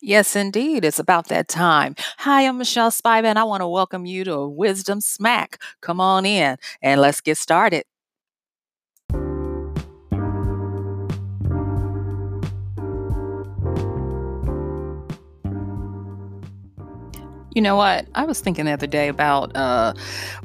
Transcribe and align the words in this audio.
Yes, 0.00 0.36
indeed. 0.36 0.84
It's 0.84 1.00
about 1.00 1.26
that 1.26 1.48
time. 1.48 1.96
Hi, 2.18 2.42
I'm 2.42 2.58
Michelle 2.58 2.92
Spiva, 2.92 3.24
and 3.24 3.38
I 3.38 3.42
want 3.42 3.62
to 3.62 3.68
welcome 3.68 4.06
you 4.06 4.22
to 4.24 4.46
Wisdom 4.46 5.00
Smack. 5.00 5.60
Come 5.80 6.00
on 6.00 6.24
in 6.24 6.56
and 6.80 7.00
let's 7.00 7.20
get 7.20 7.36
started. 7.36 7.82
You 17.54 17.62
know 17.62 17.74
what? 17.74 18.06
I 18.14 18.24
was 18.24 18.38
thinking 18.38 18.66
the 18.66 18.72
other 18.72 18.86
day 18.86 19.08
about 19.08 19.56
uh, 19.56 19.94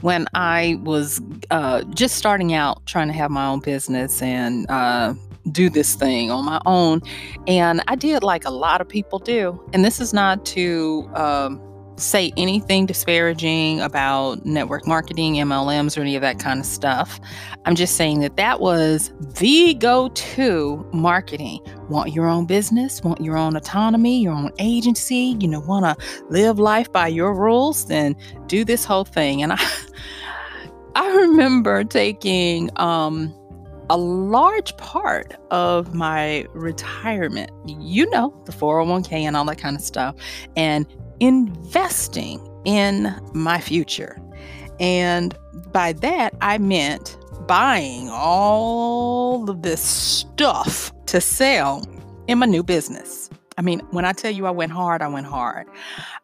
when 0.01 0.25
I 0.33 0.79
was 0.81 1.21
uh, 1.51 1.83
just 1.93 2.15
starting 2.15 2.55
out 2.55 2.83
trying 2.87 3.05
to 3.07 3.13
have 3.13 3.29
my 3.29 3.45
own 3.45 3.59
business 3.59 4.19
and 4.19 4.65
uh, 4.71 5.13
do 5.51 5.69
this 5.69 5.95
thing 5.95 6.31
on 6.31 6.45
my 6.45 6.61
own. 6.65 7.01
And 7.47 7.81
I 7.87 7.95
did 7.95 8.23
like 8.23 8.45
a 8.45 8.51
lot 8.51 8.81
of 8.81 8.87
people 8.87 9.19
do. 9.19 9.61
And 9.73 9.83
this 9.83 9.99
is 9.99 10.13
not 10.13 10.45
to 10.47 11.09
um, 11.15 11.61
say 11.97 12.31
anything 12.37 12.85
disparaging 12.85 13.81
about 13.81 14.45
network 14.45 14.87
marketing, 14.87 15.35
MLMs, 15.35 15.97
or 15.97 16.01
any 16.01 16.15
of 16.15 16.21
that 16.21 16.39
kind 16.39 16.59
of 16.59 16.65
stuff. 16.65 17.19
I'm 17.65 17.75
just 17.75 17.95
saying 17.95 18.19
that 18.21 18.35
that 18.37 18.59
was 18.59 19.11
the 19.19 19.73
go 19.75 20.09
to 20.09 20.89
marketing. 20.93 21.59
Want 21.89 22.13
your 22.13 22.27
own 22.27 22.45
business, 22.45 23.01
want 23.03 23.21
your 23.21 23.37
own 23.37 23.55
autonomy, 23.55 24.21
your 24.21 24.33
own 24.33 24.51
agency, 24.59 25.35
you 25.39 25.47
know, 25.47 25.59
want 25.61 25.85
to 25.85 26.05
live 26.29 26.59
life 26.59 26.91
by 26.91 27.07
your 27.07 27.33
rules, 27.33 27.85
then 27.85 28.15
do 28.47 28.65
this 28.65 28.85
whole 28.85 29.05
thing. 29.05 29.43
And 29.43 29.53
I, 29.53 29.59
I 30.95 31.15
remember 31.15 31.83
taking, 31.83 32.69
um, 32.77 33.33
a 33.89 33.97
large 33.97 34.75
part 34.77 35.35
of 35.51 35.93
my 35.93 36.45
retirement, 36.53 37.51
you 37.65 38.09
know, 38.09 38.33
the 38.45 38.51
401k 38.51 39.11
and 39.11 39.35
all 39.35 39.45
that 39.45 39.57
kind 39.57 39.75
of 39.75 39.81
stuff, 39.81 40.15
and 40.55 40.85
investing 41.19 42.39
in 42.65 43.13
my 43.33 43.59
future. 43.59 44.19
And 44.79 45.37
by 45.71 45.93
that, 45.93 46.33
I 46.41 46.57
meant 46.57 47.17
buying 47.47 48.09
all 48.09 49.49
of 49.49 49.61
this 49.61 49.81
stuff 49.81 50.91
to 51.07 51.19
sell 51.21 51.85
in 52.27 52.39
my 52.39 52.45
new 52.45 52.63
business. 52.63 53.29
I 53.57 53.61
mean, 53.61 53.81
when 53.91 54.05
I 54.05 54.13
tell 54.13 54.31
you 54.31 54.45
I 54.45 54.51
went 54.51 54.71
hard, 54.71 55.01
I 55.01 55.07
went 55.07 55.27
hard. 55.27 55.67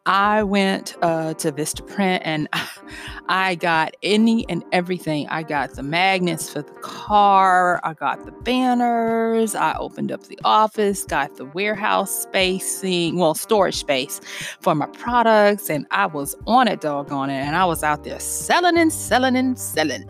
I 0.05 0.41
went 0.44 0.95
uh, 1.02 1.35
to 1.35 1.52
Vistaprint 1.52 2.22
and 2.23 2.47
I 3.27 3.55
got 3.55 3.95
any 4.02 4.49
and 4.49 4.63
everything. 4.72 5.27
I 5.27 5.44
got 5.44 5.75
the 5.75 5.83
magnets 5.83 6.52
for 6.52 6.61
the 6.63 6.72
car, 6.81 7.80
I 7.83 7.94
got 7.94 8.25
the 8.25 8.31
banners, 8.31 9.53
I 9.53 9.77
opened 9.77 10.11
up 10.11 10.23
the 10.23 10.39
office, 10.44 11.05
got 11.05 11.35
the 11.35 11.45
warehouse 11.45 12.23
spacing, 12.23 13.17
well, 13.17 13.35
storage 13.35 13.75
space 13.75 14.19
for 14.59 14.73
my 14.73 14.88
products, 14.88 15.69
and 15.69 15.85
I 15.91 16.07
was 16.07 16.35
on 16.47 16.67
it, 16.67 16.81
doggone 16.81 17.30
it. 17.30 17.41
And 17.41 17.55
I 17.55 17.66
was 17.66 17.83
out 17.83 18.03
there 18.03 18.19
selling 18.19 18.77
and 18.77 18.91
selling 18.91 19.35
and 19.35 19.59
selling. 19.59 20.09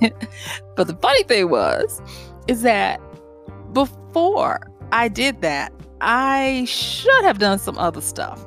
but 0.76 0.86
the 0.86 0.96
funny 1.00 1.22
thing 1.22 1.48
was, 1.48 2.02
is 2.46 2.62
that 2.62 3.00
before 3.72 4.70
I 4.92 5.08
did 5.08 5.42
that, 5.42 5.72
I 6.00 6.64
should 6.66 7.24
have 7.24 7.38
done 7.38 7.58
some 7.58 7.78
other 7.78 8.00
stuff. 8.00 8.44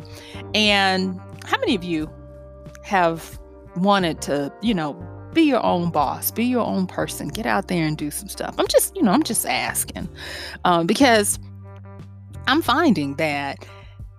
And 0.53 1.19
how 1.45 1.59
many 1.59 1.75
of 1.75 1.83
you 1.83 2.09
have 2.83 3.39
wanted 3.75 4.21
to, 4.23 4.51
you 4.61 4.73
know, 4.73 4.93
be 5.33 5.43
your 5.43 5.65
own 5.65 5.91
boss, 5.91 6.31
be 6.31 6.45
your 6.45 6.65
own 6.65 6.87
person, 6.87 7.29
get 7.29 7.45
out 7.45 7.67
there 7.67 7.85
and 7.85 7.97
do 7.97 8.11
some 8.11 8.27
stuff? 8.27 8.55
I'm 8.57 8.67
just, 8.67 8.95
you 8.95 9.01
know, 9.01 9.11
I'm 9.11 9.23
just 9.23 9.45
asking 9.45 10.09
um, 10.65 10.87
because 10.87 11.39
I'm 12.47 12.61
finding 12.61 13.15
that 13.15 13.65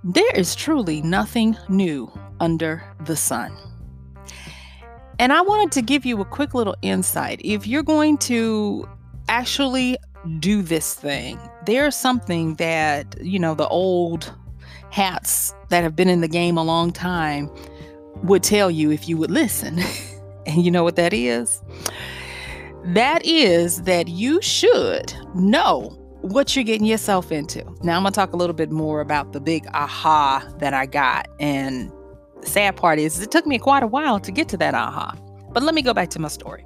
there 0.05 0.31
is 0.35 0.55
truly 0.55 1.03
nothing 1.03 1.57
new 1.69 2.11
under 2.41 2.83
the 3.05 3.17
sun. 3.17 3.57
And 5.19 5.33
I 5.33 5.41
wanted 5.43 5.71
to 5.73 5.83
give 5.83 6.05
you 6.05 6.21
a 6.21 6.25
quick 6.25 6.55
little 6.55 6.75
insight. 6.83 7.41
If 7.45 7.67
you're 7.67 7.85
going 7.85 8.19
to 8.19 8.89
actually 9.29 9.97
do 10.39 10.63
this 10.63 10.95
thing. 10.95 11.39
There's 11.67 11.97
something 11.97 12.55
that, 12.57 13.17
you 13.21 13.39
know, 13.39 13.55
the 13.55 13.69
old 13.69 14.33
hats 14.91 15.55
that 15.69 15.83
have 15.83 15.97
been 15.97 16.09
in 16.09 16.21
the 16.21 16.29
game 16.29 16.57
a 16.57 16.63
long 16.63 16.93
time 16.93 17.51
would 18.23 18.43
tell 18.43 18.71
you 18.71 18.91
if 18.91 19.09
you 19.09 19.17
would 19.17 19.31
listen. 19.31 19.81
and 20.47 20.65
you 20.65 20.71
know 20.71 20.85
what 20.85 20.97
that 20.97 21.13
is? 21.13 21.63
That 22.85 23.25
is 23.25 23.83
that 23.83 24.09
you 24.09 24.43
should 24.43 25.15
know 25.35 25.99
what 26.23 26.55
you're 26.55 26.65
getting 26.65 26.87
yourself 26.87 27.33
into. 27.33 27.65
Now, 27.83 27.97
I'm 27.97 28.03
going 28.03 28.13
to 28.13 28.17
talk 28.17 28.33
a 28.33 28.37
little 28.37 28.55
bit 28.55 28.71
more 28.71 29.01
about 29.01 29.33
the 29.33 29.41
big 29.41 29.67
aha 29.75 30.49
that 30.59 30.73
I 30.75 30.87
got. 30.87 31.29
And 31.41 31.93
the 32.41 32.47
sad 32.47 32.77
part 32.77 32.99
is, 32.99 33.21
it 33.21 33.31
took 33.31 33.47
me 33.47 33.59
quite 33.59 33.83
a 33.83 33.87
while 33.87 34.21
to 34.21 34.31
get 34.31 34.49
to 34.51 34.57
that 34.59 34.75
aha. 34.75 35.17
But 35.53 35.63
let 35.63 35.75
me 35.75 35.83
go 35.83 35.93
back 35.93 36.11
to 36.11 36.19
my 36.19 36.29
story. 36.29 36.65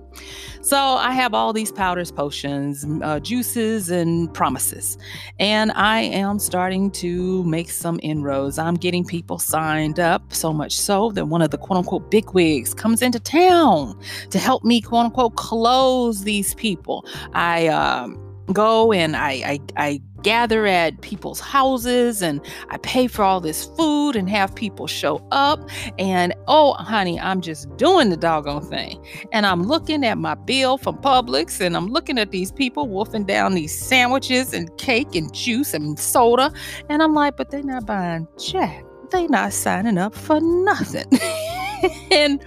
So 0.62 0.76
I 0.76 1.12
have 1.12 1.34
all 1.34 1.52
these 1.52 1.70
powders, 1.70 2.10
potions, 2.10 2.84
uh, 3.02 3.20
juices, 3.20 3.90
and 3.90 4.32
promises. 4.32 4.96
And 5.38 5.72
I 5.72 6.00
am 6.00 6.38
starting 6.38 6.90
to 6.92 7.44
make 7.44 7.70
some 7.70 8.00
inroads. 8.02 8.58
I'm 8.58 8.74
getting 8.74 9.04
people 9.04 9.38
signed 9.38 10.00
up, 10.00 10.32
so 10.32 10.52
much 10.52 10.78
so 10.78 11.10
that 11.12 11.26
one 11.26 11.42
of 11.42 11.50
the 11.50 11.58
quote 11.58 11.78
unquote 11.78 12.10
bigwigs 12.10 12.74
comes 12.74 13.02
into 13.02 13.20
town 13.20 13.98
to 14.30 14.38
help 14.38 14.64
me, 14.64 14.80
quote 14.80 15.06
unquote, 15.06 15.36
close 15.36 16.24
these 16.24 16.54
people. 16.54 17.06
I, 17.32 17.68
um, 17.68 18.22
go 18.52 18.92
and 18.92 19.16
I, 19.16 19.32
I, 19.32 19.60
I 19.76 20.00
gather 20.26 20.66
at 20.66 21.00
people's 21.02 21.38
houses 21.38 22.20
and 22.20 22.40
I 22.70 22.78
pay 22.78 23.06
for 23.06 23.22
all 23.22 23.40
this 23.40 23.64
food 23.64 24.16
and 24.16 24.28
have 24.28 24.52
people 24.56 24.88
show 24.88 25.24
up. 25.30 25.60
And 26.00 26.34
oh, 26.48 26.72
honey, 26.72 27.20
I'm 27.20 27.40
just 27.40 27.74
doing 27.76 28.10
the 28.10 28.16
doggone 28.16 28.68
thing. 28.68 29.00
And 29.30 29.46
I'm 29.46 29.62
looking 29.62 30.04
at 30.04 30.18
my 30.18 30.34
bill 30.34 30.78
from 30.78 30.98
Publix 30.98 31.60
and 31.60 31.76
I'm 31.76 31.86
looking 31.86 32.18
at 32.18 32.32
these 32.32 32.50
people 32.50 32.88
wolfing 32.88 33.24
down 33.24 33.54
these 33.54 33.78
sandwiches 33.78 34.52
and 34.52 34.76
cake 34.78 35.14
and 35.14 35.32
juice 35.32 35.74
and 35.74 35.96
soda. 35.96 36.52
And 36.88 37.04
I'm 37.04 37.14
like, 37.14 37.36
but 37.36 37.52
they're 37.52 37.62
not 37.62 37.86
buying 37.86 38.26
jack. 38.36 38.84
they're 39.12 39.28
not 39.28 39.52
signing 39.52 39.96
up 39.96 40.12
for 40.12 40.40
nothing. 40.40 41.06
and 42.10 42.44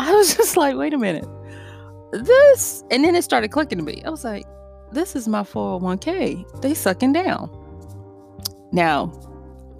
I 0.00 0.12
was 0.12 0.34
just 0.34 0.56
like, 0.56 0.74
wait 0.74 0.94
a 0.94 0.98
minute. 0.98 1.28
This, 2.10 2.82
and 2.90 3.04
then 3.04 3.14
it 3.14 3.22
started 3.22 3.52
clicking 3.52 3.78
to 3.78 3.84
me. 3.84 4.02
I 4.04 4.10
was 4.10 4.24
like, 4.24 4.46
this 4.92 5.14
is 5.16 5.28
my 5.28 5.42
401k. 5.42 6.60
They 6.60 6.74
sucking 6.74 7.12
down. 7.12 7.50
Now, 8.72 9.12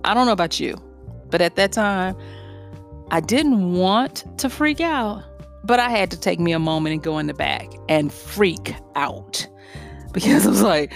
I 0.05 0.15
don't 0.15 0.27
know 0.27 0.33
about 0.33 0.61
you, 0.61 0.77
but 1.31 1.41
at 1.41 1.57
that 1.57 1.73
time, 1.73 2.17
I 3.11 3.21
didn't 3.21 3.75
want 3.75 4.25
to 4.39 4.51
freak 4.51 4.81
out, 4.81 5.23
but 5.65 5.81
I 5.81 5.91
had 5.91 6.11
to 6.11 6.21
take 6.21 6.41
me 6.41 6.53
a 6.53 6.59
moment 6.59 6.93
and 6.95 7.03
go 7.03 7.19
in 7.19 7.27
the 7.27 7.35
back 7.35 7.69
and 7.89 8.13
freak 8.13 8.75
out 8.97 9.47
because 10.13 10.47
I 10.47 10.51
was 10.51 10.63
like, 10.63 10.93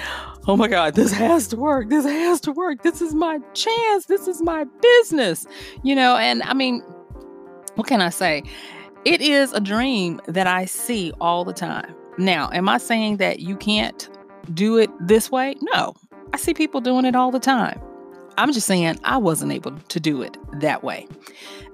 oh 0.47 0.56
my 0.56 0.69
God, 0.69 0.95
this 0.95 1.12
has 1.12 1.49
to 1.49 1.56
work. 1.56 1.89
This 1.89 2.05
has 2.05 2.41
to 2.43 2.53
work. 2.53 2.83
This 2.83 3.01
is 3.01 3.15
my 3.15 3.39
chance. 3.55 4.06
This 4.06 4.27
is 4.27 4.43
my 4.43 4.65
business. 4.81 5.47
You 5.83 5.95
know, 5.95 6.17
and 6.17 6.43
I 6.43 6.55
mean, 6.55 6.81
what 7.75 7.87
can 7.87 8.01
I 8.01 8.11
say? 8.11 8.43
It 9.05 9.21
is 9.21 9.53
a 9.53 9.61
dream 9.61 10.21
that 10.28 10.47
I 10.47 10.65
see 10.65 11.12
all 11.21 11.45
the 11.45 11.53
time. 11.53 11.95
Now, 12.19 12.50
am 12.53 12.69
I 12.69 12.78
saying 12.78 13.17
that 13.19 13.41
you 13.41 13.56
can't 13.56 14.09
do 14.53 14.77
it 14.77 14.91
this 15.00 15.31
way? 15.31 15.55
No. 15.61 15.95
I 16.34 16.37
see 16.37 16.55
people 16.55 16.81
doing 16.81 17.05
it 17.05 17.15
all 17.15 17.31
the 17.31 17.41
time. 17.41 17.81
I'm 18.39 18.53
just 18.53 18.67
saying 18.67 18.99
I 19.05 19.19
wasn't 19.19 19.53
able 19.53 19.73
to 19.73 20.00
do 20.00 20.22
it 20.22 20.37
that 20.61 20.83
way. 20.83 21.06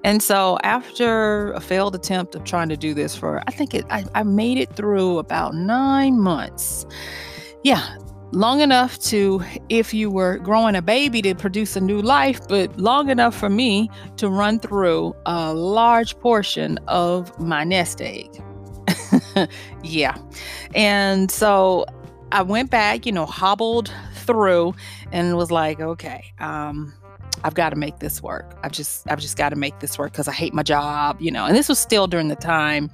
And 0.03 0.21
so 0.21 0.57
after 0.63 1.51
a 1.53 1.59
failed 1.59 1.95
attempt 1.95 2.35
of 2.35 2.43
trying 2.43 2.69
to 2.69 2.77
do 2.77 2.93
this 2.93 3.15
for, 3.15 3.41
I 3.47 3.51
think 3.51 3.73
it, 3.73 3.85
I, 3.89 4.05
I 4.15 4.23
made 4.23 4.57
it 4.57 4.75
through 4.75 5.17
about 5.19 5.55
nine 5.55 6.19
months. 6.19 6.85
Yeah, 7.63 7.97
long 8.31 8.61
enough 8.61 8.99
to, 8.99 9.41
if 9.69 9.93
you 9.93 10.09
were 10.09 10.37
growing 10.37 10.75
a 10.75 10.81
baby, 10.81 11.21
to 11.23 11.35
produce 11.35 11.75
a 11.75 11.81
new 11.81 12.01
life, 12.01 12.39
but 12.47 12.77
long 12.77 13.09
enough 13.09 13.35
for 13.35 13.49
me 13.49 13.89
to 14.17 14.29
run 14.29 14.59
through 14.59 15.15
a 15.25 15.53
large 15.53 16.17
portion 16.19 16.77
of 16.87 17.37
my 17.39 17.63
nest 17.63 18.01
egg. 18.01 18.29
yeah. 19.83 20.17
And 20.75 21.31
so 21.31 21.85
I 22.31 22.41
went 22.41 22.69
back, 22.69 23.05
you 23.05 23.11
know, 23.11 23.25
hobbled 23.25 23.91
through 24.13 24.75
and 25.11 25.35
was 25.35 25.51
like, 25.51 25.79
okay, 25.79 26.33
um, 26.39 26.93
I've 27.43 27.53
got 27.53 27.69
to 27.69 27.75
make 27.75 27.99
this 27.99 28.21
work. 28.21 28.57
I've 28.63 28.71
just 28.71 29.09
I've 29.09 29.19
just 29.19 29.37
got 29.37 29.49
to 29.49 29.55
make 29.55 29.79
this 29.79 29.97
work 29.97 30.11
because 30.11 30.27
I 30.27 30.33
hate 30.33 30.53
my 30.53 30.63
job, 30.63 31.21
you 31.21 31.31
know. 31.31 31.45
And 31.45 31.55
this 31.55 31.69
was 31.69 31.79
still 31.79 32.07
during 32.07 32.27
the 32.27 32.35
time 32.35 32.91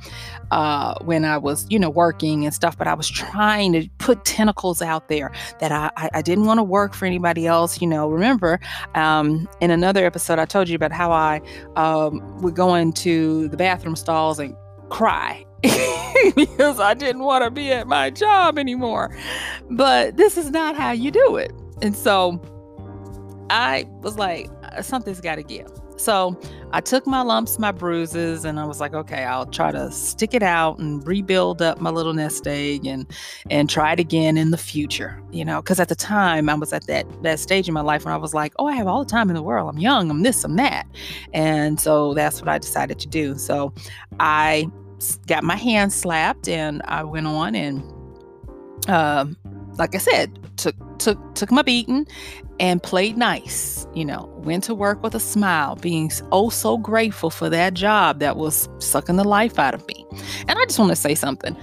uh, 0.51 0.95
when 1.01 1.25
I 1.25 1.37
was, 1.37 1.65
you 1.69 1.79
know, 1.79 1.89
working 1.89 2.45
and 2.45 2.53
stuff. 2.53 2.77
But 2.77 2.87
I 2.87 2.93
was 2.93 3.09
trying 3.09 3.73
to 3.73 3.87
put 3.97 4.23
tentacles 4.25 4.81
out 4.81 5.07
there 5.07 5.31
that 5.59 5.71
I 5.71 6.09
I, 6.13 6.21
didn't 6.21 6.45
want 6.45 6.59
to 6.59 6.63
work 6.63 6.93
for 6.93 7.05
anybody 7.05 7.47
else. 7.47 7.81
You 7.81 7.87
know, 7.87 8.09
remember 8.09 8.59
um, 8.93 9.47
in 9.61 9.71
another 9.71 10.05
episode 10.05 10.39
I 10.39 10.45
told 10.45 10.69
you 10.69 10.75
about 10.75 10.91
how 10.91 11.11
I 11.11 11.41
um, 11.75 12.41
would 12.41 12.55
go 12.55 12.75
into 12.75 13.47
the 13.47 13.57
bathroom 13.57 13.95
stalls 13.95 14.39
and 14.39 14.55
cry 14.89 15.44
because 16.35 16.79
I 16.79 16.93
didn't 16.93 17.23
want 17.23 17.43
to 17.43 17.51
be 17.51 17.71
at 17.71 17.87
my 17.87 18.09
job 18.09 18.57
anymore. 18.57 19.15
But 19.69 20.17
this 20.17 20.37
is 20.37 20.51
not 20.51 20.75
how 20.75 20.91
you 20.91 21.11
do 21.11 21.35
it. 21.37 21.51
And 21.81 21.95
so 21.95 22.41
I 23.49 23.85
was 24.01 24.17
like, 24.17 24.49
uh, 24.63 24.81
something's 24.81 25.21
got 25.21 25.35
to 25.35 25.43
give. 25.43 25.67
So 25.97 26.37
I 26.71 26.81
took 26.81 27.07
my 27.07 27.21
lumps, 27.21 27.57
my 27.57 27.71
bruises, 27.71 28.43
and 28.43 28.59
I 28.59 28.65
was 28.65 28.81
like, 28.81 28.93
okay, 28.93 29.23
I'll 29.23 29.45
try 29.45 29.71
to 29.71 29.89
stick 29.91 30.33
it 30.33 30.43
out 30.43 30.77
and 30.77 31.05
rebuild 31.07 31.61
up 31.61 31.79
my 31.79 31.89
little 31.89 32.13
nest 32.13 32.45
egg 32.47 32.85
and 32.85 33.07
and 33.49 33.69
try 33.69 33.93
it 33.93 33.99
again 33.99 34.37
in 34.37 34.51
the 34.51 34.57
future. 34.57 35.21
You 35.31 35.45
know, 35.45 35.61
because 35.61 35.79
at 35.79 35.87
the 35.87 35.95
time 35.95 36.49
I 36.49 36.55
was 36.55 36.73
at 36.73 36.87
that 36.87 37.05
that 37.23 37.39
stage 37.39 37.67
in 37.67 37.73
my 37.73 37.81
life 37.81 38.03
when 38.03 38.13
I 38.13 38.17
was 38.17 38.33
like, 38.33 38.53
oh, 38.59 38.67
I 38.67 38.75
have 38.75 38.87
all 38.87 39.03
the 39.03 39.09
time 39.09 39.29
in 39.29 39.35
the 39.35 39.43
world. 39.43 39.73
I'm 39.73 39.79
young. 39.79 40.09
I'm 40.09 40.23
this. 40.23 40.43
I'm 40.43 40.57
that. 40.57 40.85
And 41.33 41.79
so 41.79 42.13
that's 42.13 42.41
what 42.41 42.49
I 42.49 42.57
decided 42.57 42.99
to 42.99 43.07
do. 43.07 43.37
So 43.37 43.73
I 44.19 44.69
got 45.27 45.43
my 45.43 45.55
hand 45.55 45.93
slapped 45.93 46.47
and 46.47 46.81
I 46.85 47.03
went 47.03 47.27
on 47.27 47.55
and. 47.55 47.83
Uh, 48.87 49.25
like 49.77 49.95
I 49.95 49.97
said, 49.97 50.39
took 50.57 50.75
took 50.99 51.35
took 51.35 51.51
my 51.51 51.61
beating 51.61 52.07
and 52.59 52.81
played 52.81 53.17
nice. 53.17 53.87
You 53.93 54.05
know, 54.05 54.31
went 54.37 54.63
to 54.65 54.75
work 54.75 55.03
with 55.03 55.15
a 55.15 55.19
smile, 55.19 55.75
being 55.75 56.11
oh 56.31 56.49
so 56.49 56.77
grateful 56.77 57.29
for 57.29 57.49
that 57.49 57.73
job 57.73 58.19
that 58.19 58.37
was 58.37 58.69
sucking 58.79 59.17
the 59.17 59.23
life 59.23 59.59
out 59.59 59.73
of 59.73 59.85
me. 59.87 60.05
And 60.47 60.57
I 60.57 60.65
just 60.65 60.79
want 60.79 60.91
to 60.91 60.95
say 60.95 61.15
something. 61.15 61.55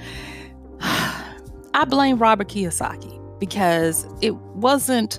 I 0.81 1.85
blame 1.89 2.19
Robert 2.19 2.49
Kiyosaki 2.49 3.19
because 3.39 4.07
it 4.21 4.35
wasn't 4.37 5.19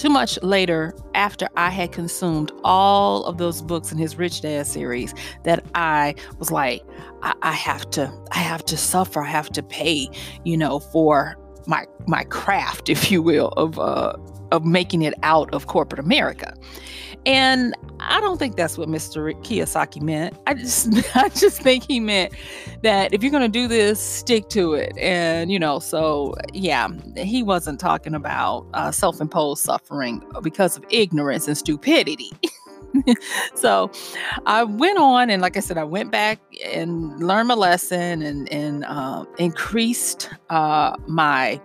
too 0.00 0.08
much 0.08 0.38
later 0.42 0.94
after 1.14 1.46
I 1.56 1.68
had 1.68 1.92
consumed 1.92 2.50
all 2.64 3.24
of 3.24 3.36
those 3.36 3.60
books 3.60 3.92
in 3.92 3.98
his 3.98 4.16
Rich 4.16 4.40
Dad 4.40 4.66
series 4.66 5.12
that 5.44 5.62
I 5.74 6.14
was 6.38 6.50
like, 6.50 6.82
I, 7.22 7.34
I 7.42 7.52
have 7.52 7.90
to, 7.90 8.10
I 8.32 8.38
have 8.38 8.64
to 8.64 8.78
suffer, 8.78 9.20
I 9.20 9.28
have 9.28 9.50
to 9.50 9.62
pay, 9.62 10.08
you 10.42 10.56
know, 10.56 10.78
for 10.78 11.36
my 11.66 11.84
my 12.06 12.24
craft, 12.24 12.88
if 12.94 13.10
you 13.10 13.20
will, 13.20 13.48
of 13.58 13.78
uh, 13.78 14.14
of 14.52 14.64
making 14.64 15.02
it 15.02 15.12
out 15.22 15.52
of 15.52 15.66
corporate 15.66 16.00
America. 16.00 16.56
And 17.26 17.74
I 18.00 18.20
don't 18.20 18.38
think 18.38 18.56
that's 18.56 18.78
what 18.78 18.88
Mr. 18.88 19.34
Kiyosaki 19.42 20.00
meant. 20.00 20.36
I 20.46 20.54
just 20.54 20.88
I 21.16 21.28
just 21.28 21.60
think 21.60 21.84
he 21.84 22.00
meant 22.00 22.32
that 22.82 23.12
if 23.12 23.22
you're 23.22 23.30
going 23.30 23.42
to 23.42 23.48
do 23.48 23.68
this, 23.68 24.00
stick 24.00 24.48
to 24.50 24.74
it. 24.74 24.96
And 24.98 25.52
you 25.52 25.58
know, 25.58 25.78
so 25.78 26.34
yeah, 26.52 26.88
he 27.16 27.42
wasn't 27.42 27.78
talking 27.78 28.14
about 28.14 28.66
uh, 28.74 28.90
self-imposed 28.90 29.62
suffering 29.62 30.22
because 30.42 30.76
of 30.76 30.84
ignorance 30.90 31.46
and 31.46 31.56
stupidity. 31.56 32.32
so 33.54 33.90
I 34.46 34.64
went 34.64 34.98
on, 34.98 35.30
and 35.30 35.42
like 35.42 35.56
I 35.56 35.60
said, 35.60 35.78
I 35.78 35.84
went 35.84 36.10
back 36.10 36.40
and 36.64 37.22
learned 37.22 37.48
my 37.48 37.54
lesson 37.54 38.22
and 38.22 38.50
and 38.52 38.84
uh, 38.84 39.24
increased 39.38 40.30
uh, 40.48 40.96
my 41.06 41.60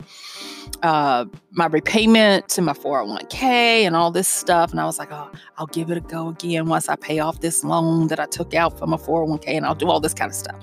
uh, 0.85 1.25
my 1.51 1.65
repayment 1.65 2.47
to 2.47 2.61
my 2.61 2.73
401k 2.73 3.33
and 3.41 3.95
all 3.95 4.11
this 4.11 4.27
stuff. 4.27 4.69
And 4.69 4.79
I 4.79 4.85
was 4.85 4.99
like, 4.99 5.11
oh, 5.11 5.31
I'll 5.57 5.65
give 5.65 5.89
it 5.89 5.97
a 5.97 6.01
go 6.01 6.27
again 6.27 6.67
once 6.67 6.87
I 6.89 6.95
pay 6.95 7.17
off 7.17 7.39
this 7.39 7.63
loan 7.63 8.07
that 8.09 8.19
I 8.19 8.27
took 8.27 8.53
out 8.53 8.77
for 8.77 8.85
my 8.85 8.97
401k, 8.97 9.47
and 9.47 9.65
I'll 9.65 9.73
do 9.73 9.89
all 9.89 9.99
this 9.99 10.13
kind 10.13 10.29
of 10.29 10.35
stuff. 10.35 10.55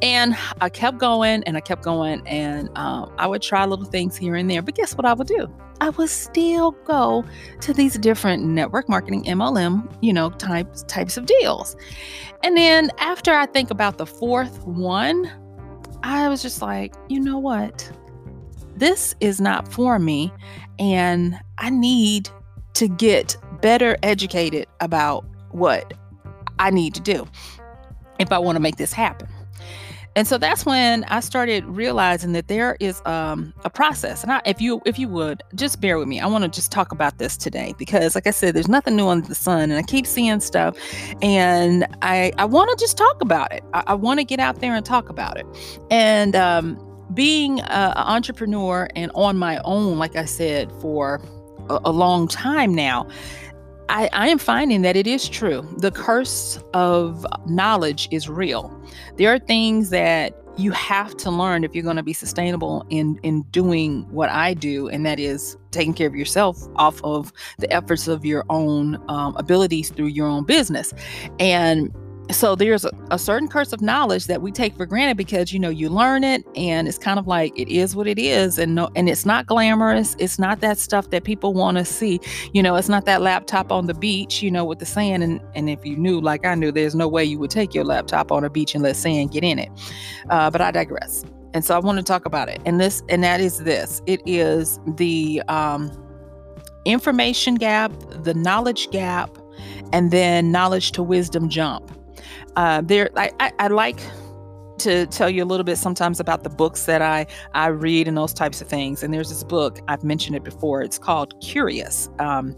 And 0.00 0.36
I 0.60 0.68
kept 0.68 0.98
going 0.98 1.42
and 1.44 1.56
I 1.56 1.60
kept 1.60 1.82
going, 1.82 2.26
and 2.26 2.70
um, 2.78 3.12
I 3.18 3.26
would 3.26 3.42
try 3.42 3.64
little 3.64 3.84
things 3.84 4.16
here 4.16 4.36
and 4.36 4.48
there. 4.48 4.62
But 4.62 4.76
guess 4.76 4.96
what 4.96 5.06
I 5.06 5.12
would 5.12 5.26
do? 5.26 5.52
I 5.80 5.90
would 5.90 6.10
still 6.10 6.70
go 6.84 7.24
to 7.62 7.74
these 7.74 7.98
different 7.98 8.44
network 8.44 8.88
marketing 8.88 9.24
MLM, 9.24 9.92
you 10.00 10.12
know, 10.12 10.30
types 10.30 10.84
types 10.84 11.16
of 11.16 11.26
deals. 11.26 11.74
And 12.44 12.56
then 12.56 12.90
after 12.98 13.32
I 13.32 13.46
think 13.46 13.72
about 13.72 13.98
the 13.98 14.06
fourth 14.06 14.64
one, 14.64 15.28
I 16.04 16.28
was 16.28 16.42
just 16.42 16.62
like, 16.62 16.94
you 17.08 17.18
know 17.18 17.38
what? 17.38 17.90
This 18.82 19.14
is 19.20 19.40
not 19.40 19.72
for 19.72 20.00
me, 20.00 20.32
and 20.80 21.38
I 21.58 21.70
need 21.70 22.28
to 22.74 22.88
get 22.88 23.36
better 23.60 23.96
educated 24.02 24.66
about 24.80 25.24
what 25.52 25.94
I 26.58 26.70
need 26.70 26.92
to 26.94 27.00
do 27.00 27.28
if 28.18 28.32
I 28.32 28.38
want 28.38 28.56
to 28.56 28.60
make 28.60 28.78
this 28.78 28.92
happen. 28.92 29.28
And 30.16 30.26
so 30.26 30.36
that's 30.36 30.66
when 30.66 31.04
I 31.04 31.20
started 31.20 31.64
realizing 31.64 32.32
that 32.32 32.48
there 32.48 32.76
is 32.80 33.00
um, 33.06 33.54
a 33.64 33.70
process. 33.70 34.24
And 34.24 34.32
I, 34.32 34.42
if 34.44 34.60
you 34.60 34.82
if 34.84 34.98
you 34.98 35.08
would 35.10 35.44
just 35.54 35.80
bear 35.80 35.96
with 35.96 36.08
me, 36.08 36.18
I 36.18 36.26
want 36.26 36.42
to 36.42 36.50
just 36.50 36.72
talk 36.72 36.90
about 36.90 37.18
this 37.18 37.36
today 37.36 37.74
because, 37.78 38.16
like 38.16 38.26
I 38.26 38.32
said, 38.32 38.52
there's 38.52 38.66
nothing 38.66 38.96
new 38.96 39.06
under 39.06 39.28
the 39.28 39.36
sun, 39.36 39.70
and 39.70 39.74
I 39.74 39.82
keep 39.82 40.08
seeing 40.08 40.40
stuff, 40.40 40.76
and 41.22 41.86
I 42.02 42.32
I 42.36 42.46
want 42.46 42.76
to 42.76 42.82
just 42.82 42.98
talk 42.98 43.22
about 43.22 43.52
it. 43.52 43.62
I, 43.74 43.84
I 43.86 43.94
want 43.94 44.18
to 44.18 44.24
get 44.24 44.40
out 44.40 44.58
there 44.58 44.74
and 44.74 44.84
talk 44.84 45.08
about 45.08 45.38
it. 45.38 45.46
And 45.88 46.34
um, 46.34 46.91
being 47.14 47.60
an 47.60 47.92
entrepreneur 47.96 48.88
and 48.96 49.10
on 49.14 49.36
my 49.36 49.60
own, 49.64 49.98
like 49.98 50.16
I 50.16 50.24
said, 50.24 50.70
for 50.80 51.20
a, 51.68 51.80
a 51.86 51.92
long 51.92 52.28
time 52.28 52.74
now, 52.74 53.08
I, 53.88 54.08
I, 54.12 54.28
am 54.28 54.38
finding 54.38 54.82
that 54.82 54.96
it 54.96 55.06
is 55.06 55.28
true. 55.28 55.68
The 55.78 55.90
curse 55.90 56.58
of 56.72 57.26
knowledge 57.46 58.08
is 58.10 58.28
real. 58.28 58.72
There 59.16 59.32
are 59.32 59.38
things 59.38 59.90
that 59.90 60.34
you 60.56 60.70
have 60.72 61.16
to 61.16 61.30
learn 61.30 61.64
if 61.64 61.74
you're 61.74 61.84
going 61.84 61.96
to 61.96 62.02
be 62.02 62.12
sustainable 62.12 62.86
in 62.90 63.18
in 63.22 63.42
doing 63.50 64.02
what 64.10 64.30
I 64.30 64.54
do, 64.54 64.88
and 64.88 65.04
that 65.06 65.18
is 65.18 65.56
taking 65.70 65.94
care 65.94 66.06
of 66.06 66.14
yourself 66.14 66.68
off 66.76 67.02
of 67.04 67.32
the 67.58 67.70
efforts 67.72 68.08
of 68.08 68.24
your 68.24 68.44
own 68.50 69.02
um, 69.08 69.34
abilities 69.36 69.90
through 69.90 70.06
your 70.06 70.26
own 70.26 70.44
business. 70.44 70.92
And 71.38 71.94
so 72.30 72.54
there's 72.54 72.84
a, 72.84 72.90
a, 73.10 73.18
certain 73.18 73.48
curse 73.48 73.72
of 73.72 73.80
knowledge 73.80 74.26
that 74.26 74.42
we 74.42 74.52
take 74.52 74.76
for 74.76 74.86
granted 74.86 75.16
because 75.16 75.52
you 75.52 75.58
know 75.58 75.68
you 75.68 75.88
learn 75.88 76.22
it 76.24 76.44
and 76.54 76.86
it's 76.86 76.98
kind 76.98 77.18
of 77.18 77.26
like 77.26 77.52
it 77.58 77.68
is 77.68 77.96
what 77.96 78.06
it 78.06 78.18
is 78.18 78.58
and 78.58 78.74
no 78.74 78.88
and 78.94 79.08
it's 79.08 79.26
not 79.26 79.46
glamorous. 79.46 80.14
It's 80.18 80.38
not 80.38 80.60
that 80.60 80.78
stuff 80.78 81.10
that 81.10 81.24
people 81.24 81.52
want 81.52 81.78
to 81.78 81.84
see. 81.84 82.20
You 82.52 82.62
know 82.62 82.76
it's 82.76 82.88
not 82.88 83.04
that 83.06 83.22
laptop 83.22 83.72
on 83.72 83.86
the 83.86 83.94
beach 83.94 84.42
you 84.42 84.50
know 84.50 84.64
with 84.64 84.78
the 84.78 84.86
sand 84.86 85.22
and 85.22 85.40
and 85.54 85.68
if 85.68 85.84
you 85.84 85.96
knew 85.96 86.20
like 86.20 86.46
i 86.46 86.54
knew 86.54 86.70
there's 86.70 86.94
no 86.94 87.08
way 87.08 87.24
you 87.24 87.38
would 87.38 87.50
take 87.50 87.74
your 87.74 87.84
laptop 87.84 88.30
on 88.30 88.44
a 88.44 88.50
beach 88.50 88.74
and 88.74 88.84
let 88.84 88.96
sand 88.96 89.32
get 89.32 89.42
in 89.42 89.58
it. 89.58 89.70
Uh, 90.30 90.50
but 90.50 90.60
i 90.60 90.70
digress. 90.70 91.24
And 91.54 91.64
so 91.64 91.74
i 91.74 91.78
want 91.78 91.98
to 91.98 92.04
talk 92.04 92.24
about 92.24 92.48
it. 92.48 92.60
And 92.64 92.80
this 92.80 93.02
and 93.08 93.24
that 93.24 93.40
is 93.40 93.58
this. 93.58 94.00
It 94.06 94.22
is 94.26 94.78
the 94.86 95.42
um, 95.48 95.90
information 96.84 97.56
gap 97.56 97.92
the 98.22 98.34
knowledge 98.34 98.90
gap 98.90 99.36
and 99.92 100.10
then 100.10 100.50
knowledge 100.50 100.92
to 100.92 101.02
wisdom 101.02 101.48
jump 101.48 101.90
uh, 102.56 102.82
there, 102.82 103.10
I, 103.16 103.30
I, 103.40 103.52
I 103.58 103.68
like 103.68 104.00
to 104.78 105.06
tell 105.06 105.30
you 105.30 105.44
a 105.44 105.46
little 105.46 105.64
bit 105.64 105.76
sometimes 105.76 106.18
about 106.18 106.42
the 106.42 106.50
books 106.50 106.86
that 106.86 107.02
I 107.02 107.26
I 107.54 107.68
read 107.68 108.08
and 108.08 108.16
those 108.16 108.34
types 108.34 108.60
of 108.60 108.68
things. 108.68 109.02
And 109.02 109.12
there's 109.14 109.28
this 109.28 109.44
book 109.44 109.80
I've 109.88 110.02
mentioned 110.02 110.36
it 110.36 110.44
before. 110.44 110.82
It's 110.82 110.98
called 110.98 111.34
Curious, 111.40 112.08
um, 112.18 112.56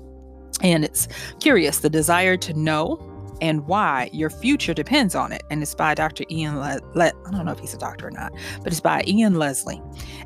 and 0.62 0.84
it's 0.84 1.08
Curious: 1.40 1.80
The 1.80 1.90
Desire 1.90 2.36
to 2.38 2.54
Know 2.54 3.10
and 3.40 3.66
Why 3.66 4.10
Your 4.12 4.30
Future 4.30 4.74
Depends 4.74 5.14
on 5.14 5.32
It. 5.32 5.42
And 5.50 5.62
it's 5.62 5.74
by 5.74 5.94
Dr. 5.94 6.24
Ian. 6.30 6.58
Le-, 6.58 6.80
Le- 6.94 7.12
I 7.26 7.30
don't 7.30 7.44
know 7.44 7.52
if 7.52 7.58
he's 7.58 7.74
a 7.74 7.78
doctor 7.78 8.08
or 8.08 8.10
not, 8.12 8.32
but 8.62 8.72
it's 8.72 8.80
by 8.80 9.04
Ian 9.06 9.34
Leslie, 9.34 9.82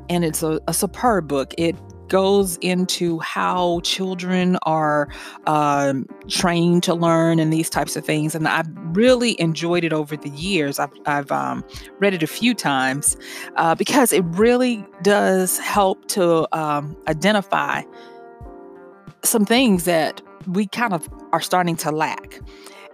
and 0.09 0.23
it's 0.23 0.43
a, 0.43 0.59
a 0.67 0.73
superb 0.73 1.27
book. 1.27 1.53
It 1.57 1.75
goes 2.09 2.57
into 2.57 3.19
how 3.19 3.79
children 3.81 4.57
are 4.63 5.07
um, 5.47 6.05
trained 6.27 6.83
to 6.83 6.93
learn 6.93 7.39
and 7.39 7.53
these 7.53 7.69
types 7.69 7.95
of 7.95 8.03
things. 8.03 8.35
And 8.35 8.47
I've 8.47 8.67
really 8.95 9.39
enjoyed 9.39 9.83
it 9.83 9.93
over 9.93 10.17
the 10.17 10.29
years. 10.29 10.79
I've, 10.79 10.91
I've 11.05 11.31
um, 11.31 11.63
read 11.99 12.13
it 12.13 12.23
a 12.23 12.27
few 12.27 12.53
times 12.53 13.15
uh, 13.55 13.75
because 13.75 14.11
it 14.11 14.25
really 14.25 14.85
does 15.03 15.57
help 15.59 16.07
to 16.09 16.47
um, 16.57 16.97
identify 17.07 17.83
some 19.23 19.45
things 19.45 19.85
that 19.85 20.21
we 20.47 20.65
kind 20.67 20.93
of 20.93 21.07
are 21.31 21.41
starting 21.41 21.75
to 21.77 21.91
lack. 21.91 22.39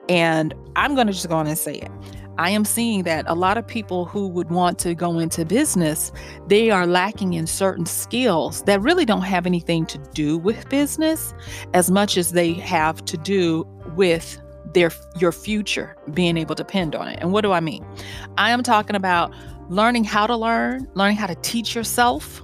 And 0.10 0.54
I'm 0.76 0.94
going 0.96 1.08
to 1.08 1.14
just 1.14 1.28
go 1.30 1.36
on 1.36 1.48
and 1.48 1.58
say 1.58 1.76
it. 1.76 1.92
I 2.38 2.50
am 2.50 2.66
seeing 2.66 3.04
that 3.04 3.26
a 3.28 3.36
lot 3.36 3.58
of 3.58 3.66
people 3.66 4.06
who 4.06 4.28
would 4.28 4.50
want 4.50 4.78
to 4.80 4.94
go 4.94 5.20
into 5.20 5.46
business, 5.46 6.12
they 6.48 6.70
are 6.70 6.86
lacking 6.86 7.34
in 7.34 7.48
certain 7.48 7.86
skills 7.86 8.64
that 8.64 8.82
really 8.82 9.06
don't 9.06 9.22
have 9.22 9.46
anything 9.46 9.86
to 9.88 9.98
do 10.14 10.38
with 10.38 10.68
business 10.70 11.34
as 11.74 11.90
much 11.90 12.18
as 12.18 12.32
they 12.32 12.54
have 12.54 13.04
to 13.06 13.18
do 13.18 13.66
with 13.96 14.42
their 14.74 14.92
your 15.18 15.32
future 15.32 15.96
being 16.14 16.38
able 16.38 16.56
to 16.56 16.64
depend 16.64 16.96
on 16.96 17.08
it. 17.08 17.20
And 17.22 17.32
what 17.32 17.42
do 17.42 17.52
I 17.52 17.62
mean? 17.62 17.86
I 18.38 18.52
am 18.52 18.62
talking 18.62 18.96
about 18.96 19.34
learning 19.70 20.04
how 20.04 20.28
to 20.28 20.36
learn, 20.36 20.88
learning 20.94 21.18
how 21.18 21.28
to 21.28 21.36
teach 21.36 21.74
yourself. 21.74 22.44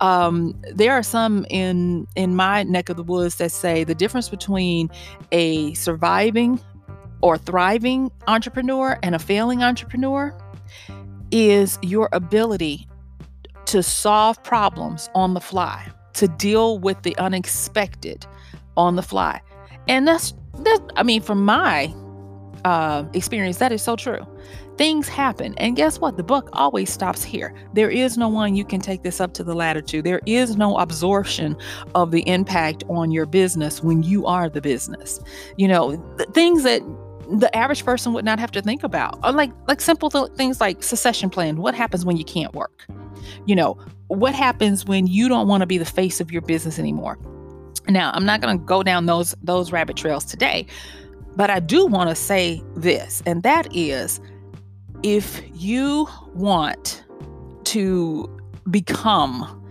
Um, 0.00 0.54
there 0.72 0.92
are 0.92 1.02
some 1.02 1.44
in 1.50 2.06
in 2.16 2.36
my 2.36 2.62
neck 2.62 2.88
of 2.88 2.96
the 2.96 3.02
woods 3.02 3.36
that 3.36 3.50
say 3.50 3.84
the 3.84 3.94
difference 3.94 4.28
between 4.28 4.88
a 5.32 5.74
surviving 5.74 6.60
or 7.22 7.38
thriving 7.38 8.10
entrepreneur 8.26 8.98
and 9.02 9.14
a 9.14 9.18
failing 9.18 9.62
entrepreneur 9.62 10.36
is 11.30 11.78
your 11.82 12.08
ability 12.12 12.86
to 13.66 13.82
solve 13.82 14.42
problems 14.44 15.08
on 15.14 15.34
the 15.34 15.40
fly, 15.40 15.90
to 16.14 16.28
deal 16.28 16.78
with 16.78 17.00
the 17.02 17.16
unexpected 17.16 18.26
on 18.76 18.96
the 18.96 19.02
fly. 19.02 19.40
And 19.88 20.06
that's 20.06 20.34
that 20.58 20.80
I 20.96 21.02
mean 21.02 21.22
from 21.22 21.44
my 21.44 21.94
uh, 22.64 23.04
experience, 23.14 23.58
that 23.58 23.72
is 23.72 23.82
so 23.82 23.96
true. 23.96 24.26
Things 24.76 25.08
happen. 25.08 25.54
And 25.58 25.76
guess 25.76 26.00
what? 26.00 26.16
The 26.16 26.22
book 26.22 26.48
always 26.52 26.90
stops 26.90 27.22
here. 27.22 27.54
There 27.74 27.90
is 27.90 28.16
no 28.16 28.28
one 28.28 28.56
you 28.56 28.64
can 28.64 28.80
take 28.80 29.02
this 29.02 29.20
up 29.20 29.34
to 29.34 29.44
the 29.44 29.54
ladder 29.54 29.82
to. 29.82 30.00
There 30.00 30.20
is 30.26 30.56
no 30.56 30.78
absorption 30.78 31.56
of 31.94 32.10
the 32.10 32.26
impact 32.28 32.84
on 32.88 33.10
your 33.10 33.26
business 33.26 33.82
when 33.82 34.02
you 34.02 34.26
are 34.26 34.48
the 34.48 34.60
business. 34.60 35.20
You 35.56 35.68
know, 35.68 35.96
things 36.32 36.62
that 36.62 36.82
the 37.32 37.54
average 37.56 37.84
person 37.84 38.12
would 38.12 38.24
not 38.24 38.38
have 38.38 38.50
to 38.52 38.62
think 38.62 38.84
about. 38.84 39.18
Or 39.24 39.32
like 39.32 39.50
like 39.66 39.80
simple 39.80 40.10
th- 40.10 40.32
things 40.36 40.60
like 40.60 40.82
succession 40.82 41.30
plan. 41.30 41.56
What 41.56 41.74
happens 41.74 42.04
when 42.04 42.16
you 42.16 42.24
can't 42.24 42.54
work? 42.54 42.86
You 43.46 43.56
know, 43.56 43.78
what 44.08 44.34
happens 44.34 44.84
when 44.84 45.06
you 45.06 45.28
don't 45.28 45.48
want 45.48 45.62
to 45.62 45.66
be 45.66 45.78
the 45.78 45.84
face 45.84 46.20
of 46.20 46.30
your 46.30 46.42
business 46.42 46.78
anymore? 46.78 47.18
Now, 47.88 48.12
I'm 48.14 48.24
not 48.24 48.40
going 48.40 48.58
to 48.58 48.64
go 48.64 48.82
down 48.82 49.06
those 49.06 49.34
those 49.42 49.72
rabbit 49.72 49.96
trails 49.96 50.24
today, 50.24 50.66
but 51.34 51.50
I 51.50 51.60
do 51.60 51.86
want 51.86 52.10
to 52.10 52.14
say 52.14 52.62
this, 52.76 53.22
and 53.26 53.42
that 53.42 53.74
is 53.74 54.20
if 55.02 55.42
you 55.54 56.06
want 56.34 57.04
to 57.64 58.28
become 58.70 59.61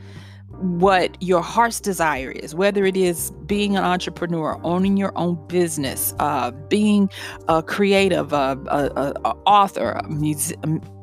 what 0.62 1.22
your 1.22 1.42
heart's 1.42 1.80
desire 1.80 2.32
is, 2.32 2.54
whether 2.54 2.86
it 2.86 2.96
is 2.96 3.32
being 3.46 3.76
an 3.76 3.84
entrepreneur, 3.84 4.60
owning 4.64 4.96
your 4.96 5.12
own 5.18 5.36
business, 5.48 6.14
uh, 6.20 6.52
being 6.52 7.10
a 7.48 7.64
creative, 7.64 8.32
uh, 8.34 8.56
a, 8.68 9.14
a, 9.26 9.36
author, 9.46 9.92
a, 9.92 10.08
mus- 10.08 10.54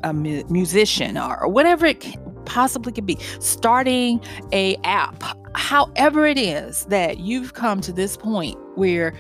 a, 0.04 0.12
musician, 0.12 1.18
or 1.18 1.48
whatever 1.48 1.86
it 1.86 2.04
possibly 2.44 2.92
could 2.92 3.06
be, 3.06 3.18
starting 3.40 4.20
a 4.52 4.76
app, 4.84 5.22
however 5.54 6.26
it 6.26 6.38
is 6.38 6.84
that 6.86 7.18
you've 7.18 7.54
come 7.54 7.80
to 7.80 7.92
this 7.92 8.16
point 8.16 8.56
where 8.76 9.12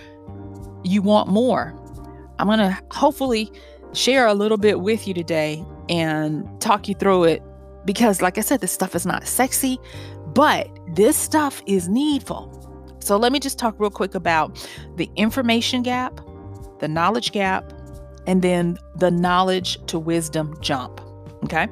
you 0.84 1.02
want 1.02 1.28
more. 1.28 1.74
I'm 2.38 2.46
to 2.46 2.78
hopefully 2.92 3.50
share 3.92 4.26
a 4.26 4.34
little 4.34 4.58
bit 4.58 4.80
with 4.80 5.08
you 5.08 5.14
today 5.14 5.64
and 5.88 6.48
talk 6.60 6.88
you 6.88 6.94
through 6.94 7.24
it 7.24 7.42
because, 7.84 8.20
like 8.20 8.38
I 8.38 8.42
said, 8.42 8.60
this 8.60 8.72
stuff 8.72 8.94
is 8.94 9.06
not 9.06 9.26
sexy, 9.26 9.78
but 10.38 10.70
this 10.94 11.16
stuff 11.16 11.60
is 11.66 11.88
needful. 11.88 12.54
So, 13.00 13.16
let 13.16 13.32
me 13.32 13.40
just 13.40 13.58
talk 13.58 13.74
real 13.80 13.90
quick 13.90 14.14
about 14.14 14.64
the 14.94 15.10
information 15.16 15.82
gap, 15.82 16.20
the 16.78 16.86
knowledge 16.86 17.32
gap, 17.32 17.72
and 18.24 18.40
then 18.40 18.78
the 18.94 19.10
knowledge 19.10 19.84
to 19.86 19.98
wisdom 19.98 20.56
jump. 20.60 21.00
Okay. 21.42 21.66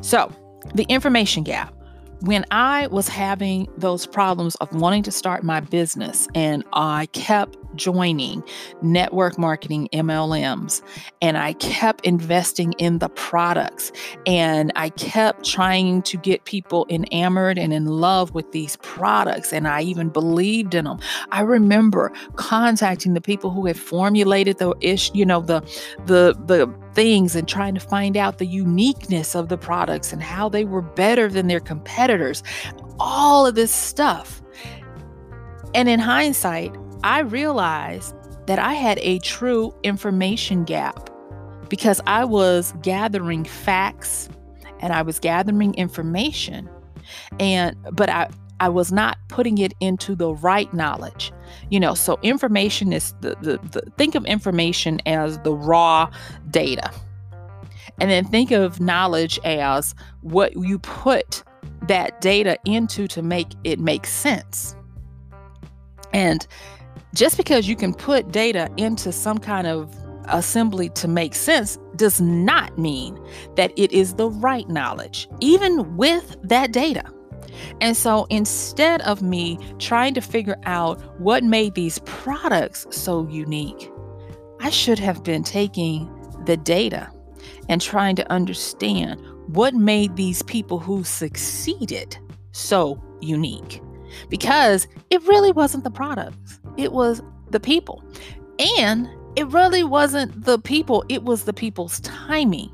So, 0.00 0.32
the 0.74 0.84
information 0.84 1.42
gap 1.42 1.74
when 2.20 2.46
I 2.50 2.86
was 2.86 3.08
having 3.08 3.68
those 3.76 4.06
problems 4.06 4.54
of 4.56 4.72
wanting 4.72 5.02
to 5.02 5.12
start 5.12 5.44
my 5.44 5.60
business 5.60 6.26
and 6.34 6.64
I 6.72 7.06
kept 7.12 7.58
joining 7.74 8.42
network 8.82 9.38
marketing 9.38 9.88
MLMs 9.92 10.82
and 11.20 11.36
I 11.36 11.52
kept 11.54 12.04
investing 12.06 12.72
in 12.74 12.98
the 12.98 13.08
products 13.10 13.92
and 14.26 14.72
I 14.76 14.90
kept 14.90 15.44
trying 15.44 16.02
to 16.02 16.16
get 16.16 16.44
people 16.44 16.86
enamored 16.88 17.58
and 17.58 17.72
in 17.72 17.86
love 17.86 18.34
with 18.34 18.50
these 18.52 18.76
products 18.76 19.52
and 19.52 19.68
I 19.68 19.82
even 19.82 20.08
believed 20.08 20.74
in 20.74 20.84
them. 20.84 20.98
I 21.30 21.42
remember 21.42 22.12
contacting 22.36 23.14
the 23.14 23.20
people 23.20 23.50
who 23.50 23.66
had 23.66 23.78
formulated 23.78 24.58
the 24.58 24.74
ish, 24.80 25.10
you 25.14 25.26
know, 25.26 25.40
the 25.40 25.60
the 26.06 26.34
the 26.46 26.72
things 26.94 27.36
and 27.36 27.46
trying 27.46 27.74
to 27.74 27.80
find 27.80 28.16
out 28.16 28.38
the 28.38 28.46
uniqueness 28.46 29.36
of 29.36 29.48
the 29.48 29.58
products 29.58 30.12
and 30.12 30.22
how 30.22 30.48
they 30.48 30.64
were 30.64 30.82
better 30.82 31.28
than 31.28 31.46
their 31.46 31.60
competitors. 31.60 32.42
All 32.98 33.46
of 33.46 33.54
this 33.54 33.72
stuff. 33.72 34.42
And 35.74 35.88
in 35.88 36.00
hindsight, 36.00 36.74
I 37.04 37.20
realized 37.20 38.14
that 38.46 38.58
I 38.58 38.74
had 38.74 38.98
a 39.00 39.18
true 39.20 39.74
information 39.82 40.64
gap 40.64 41.10
because 41.68 42.00
I 42.06 42.24
was 42.24 42.72
gathering 42.82 43.44
facts 43.44 44.28
and 44.80 44.92
I 44.92 45.02
was 45.02 45.18
gathering 45.18 45.74
information 45.74 46.68
and 47.38 47.76
but 47.92 48.08
I 48.08 48.28
I 48.60 48.68
was 48.68 48.90
not 48.90 49.18
putting 49.28 49.58
it 49.58 49.72
into 49.80 50.14
the 50.14 50.34
right 50.34 50.72
knowledge. 50.74 51.32
You 51.70 51.78
know, 51.78 51.94
so 51.94 52.18
information 52.22 52.92
is 52.92 53.14
the, 53.20 53.36
the, 53.40 53.58
the 53.70 53.90
think 53.96 54.14
of 54.14 54.24
information 54.24 55.00
as 55.06 55.38
the 55.40 55.54
raw 55.54 56.10
data. 56.50 56.90
And 58.00 58.10
then 58.10 58.24
think 58.24 58.50
of 58.50 58.80
knowledge 58.80 59.38
as 59.44 59.94
what 60.22 60.56
you 60.56 60.78
put 60.80 61.42
that 61.86 62.20
data 62.20 62.58
into 62.64 63.06
to 63.08 63.22
make 63.22 63.48
it 63.64 63.78
make 63.78 64.06
sense. 64.06 64.74
And 66.12 66.46
just 67.18 67.36
because 67.36 67.66
you 67.66 67.74
can 67.74 67.92
put 67.92 68.30
data 68.30 68.70
into 68.76 69.10
some 69.10 69.38
kind 69.38 69.66
of 69.66 69.92
assembly 70.26 70.88
to 70.90 71.08
make 71.08 71.34
sense 71.34 71.76
does 71.96 72.20
not 72.20 72.78
mean 72.78 73.18
that 73.56 73.72
it 73.76 73.90
is 73.90 74.14
the 74.14 74.30
right 74.30 74.68
knowledge, 74.68 75.28
even 75.40 75.96
with 75.96 76.36
that 76.44 76.70
data. 76.70 77.02
And 77.80 77.96
so 77.96 78.28
instead 78.30 79.02
of 79.02 79.20
me 79.20 79.58
trying 79.80 80.14
to 80.14 80.20
figure 80.20 80.58
out 80.64 81.02
what 81.20 81.42
made 81.42 81.74
these 81.74 81.98
products 82.04 82.86
so 82.90 83.26
unique, 83.26 83.90
I 84.60 84.70
should 84.70 85.00
have 85.00 85.24
been 85.24 85.42
taking 85.42 86.08
the 86.44 86.56
data 86.56 87.10
and 87.68 87.80
trying 87.80 88.14
to 88.14 88.32
understand 88.32 89.20
what 89.48 89.74
made 89.74 90.14
these 90.14 90.44
people 90.44 90.78
who 90.78 91.02
succeeded 91.02 92.16
so 92.52 93.02
unique. 93.20 93.82
Because 94.28 94.86
it 95.10 95.22
really 95.26 95.52
wasn't 95.52 95.82
the 95.84 95.90
products, 95.90 96.60
it 96.78 96.92
was 96.92 97.20
the 97.50 97.60
people. 97.60 98.02
And 98.78 99.08
it 99.36 99.46
really 99.48 99.84
wasn't 99.84 100.44
the 100.44 100.58
people, 100.58 101.04
it 101.08 101.24
was 101.24 101.44
the 101.44 101.52
people's 101.52 102.00
timing. 102.00 102.70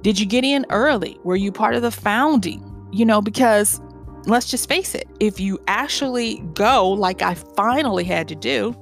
Did 0.00 0.18
you 0.18 0.26
get 0.26 0.44
in 0.44 0.64
early? 0.70 1.18
Were 1.24 1.36
you 1.36 1.52
part 1.52 1.74
of 1.74 1.82
the 1.82 1.90
founding? 1.90 2.64
You 2.92 3.04
know, 3.04 3.20
because 3.20 3.80
let's 4.26 4.48
just 4.50 4.68
face 4.68 4.94
it, 4.94 5.06
if 5.20 5.38
you 5.38 5.58
actually 5.66 6.38
go, 6.54 6.88
like 6.88 7.20
I 7.20 7.34
finally 7.34 8.04
had 8.04 8.28
to 8.28 8.34
do, 8.34 8.74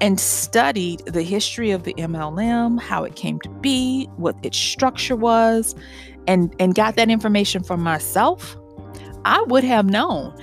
and 0.00 0.20
studied 0.20 1.00
the 1.06 1.22
history 1.22 1.72
of 1.72 1.82
the 1.82 1.94
MLM, 1.94 2.80
how 2.80 3.02
it 3.02 3.16
came 3.16 3.40
to 3.40 3.48
be, 3.48 4.06
what 4.16 4.36
its 4.44 4.56
structure 4.56 5.16
was, 5.16 5.74
and, 6.28 6.54
and 6.60 6.74
got 6.74 6.94
that 6.96 7.10
information 7.10 7.64
for 7.64 7.76
myself, 7.76 8.56
I 9.24 9.42
would 9.48 9.64
have 9.64 9.86
known 9.86 10.36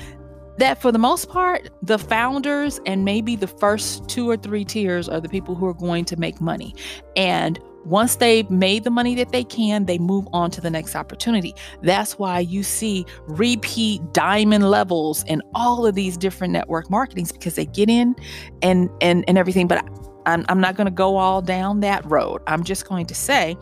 that 0.57 0.81
for 0.81 0.91
the 0.91 0.99
most 0.99 1.29
part, 1.29 1.69
the 1.81 1.99
founders 1.99 2.79
and 2.85 3.03
maybe 3.03 3.35
the 3.35 3.47
first 3.47 4.07
two 4.07 4.29
or 4.29 4.37
three 4.37 4.65
tiers 4.65 5.09
are 5.09 5.19
the 5.19 5.29
people 5.29 5.55
who 5.55 5.65
are 5.65 5.73
going 5.73 6.05
to 6.05 6.17
make 6.17 6.39
money. 6.39 6.73
And 7.15 7.59
once 7.85 8.15
they've 8.15 8.49
made 8.49 8.83
the 8.83 8.89
money 8.89 9.13
that 9.15 9.31
they 9.31 9.43
can, 9.43 9.85
they 9.85 9.99
move 9.99 10.27
on 10.33 10.49
to 10.51 10.61
the 10.61 10.69
next 10.69 10.95
opportunity. 10.95 11.53
That's 11.83 12.17
why 12.17 12.39
you 12.39 12.63
see 12.63 13.05
repeat 13.27 14.01
diamond 14.11 14.69
levels 14.69 15.23
in 15.25 15.41
all 15.53 15.85
of 15.85 15.93
these 15.93 16.17
different 16.17 16.51
network 16.51 16.89
marketings 16.89 17.31
because 17.31 17.55
they 17.55 17.65
get 17.65 17.89
in 17.89 18.15
and 18.61 18.89
and 19.01 19.23
and 19.27 19.37
everything. 19.37 19.67
But 19.67 19.87
I'm, 20.25 20.45
I'm 20.49 20.59
not 20.59 20.75
going 20.75 20.85
to 20.85 20.91
go 20.91 21.17
all 21.17 21.41
down 21.41 21.81
that 21.81 22.03
road. 22.09 22.41
I'm 22.47 22.63
just 22.63 22.87
going 22.87 23.05
to 23.05 23.15
say 23.15 23.55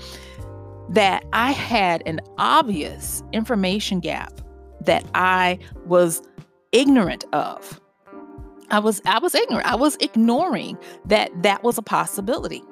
that 0.90 1.26
I 1.34 1.52
had 1.52 2.02
an 2.06 2.22
obvious 2.38 3.24
information 3.34 4.00
gap 4.00 4.40
that 4.82 5.06
I 5.14 5.60
was 5.86 6.22
ignorant 6.74 7.24
of. 7.32 7.80
I 8.70 8.80
was 8.80 9.01
I 9.06 9.20
was 9.20 9.36
ignorant. 9.36 9.68
I 9.68 9.75
was 9.75 9.96
ignoring 10.01 10.77
that 11.06 11.30
that 11.44 11.63
was 11.63 11.77
a 11.77 11.82
possibility. 11.82 12.63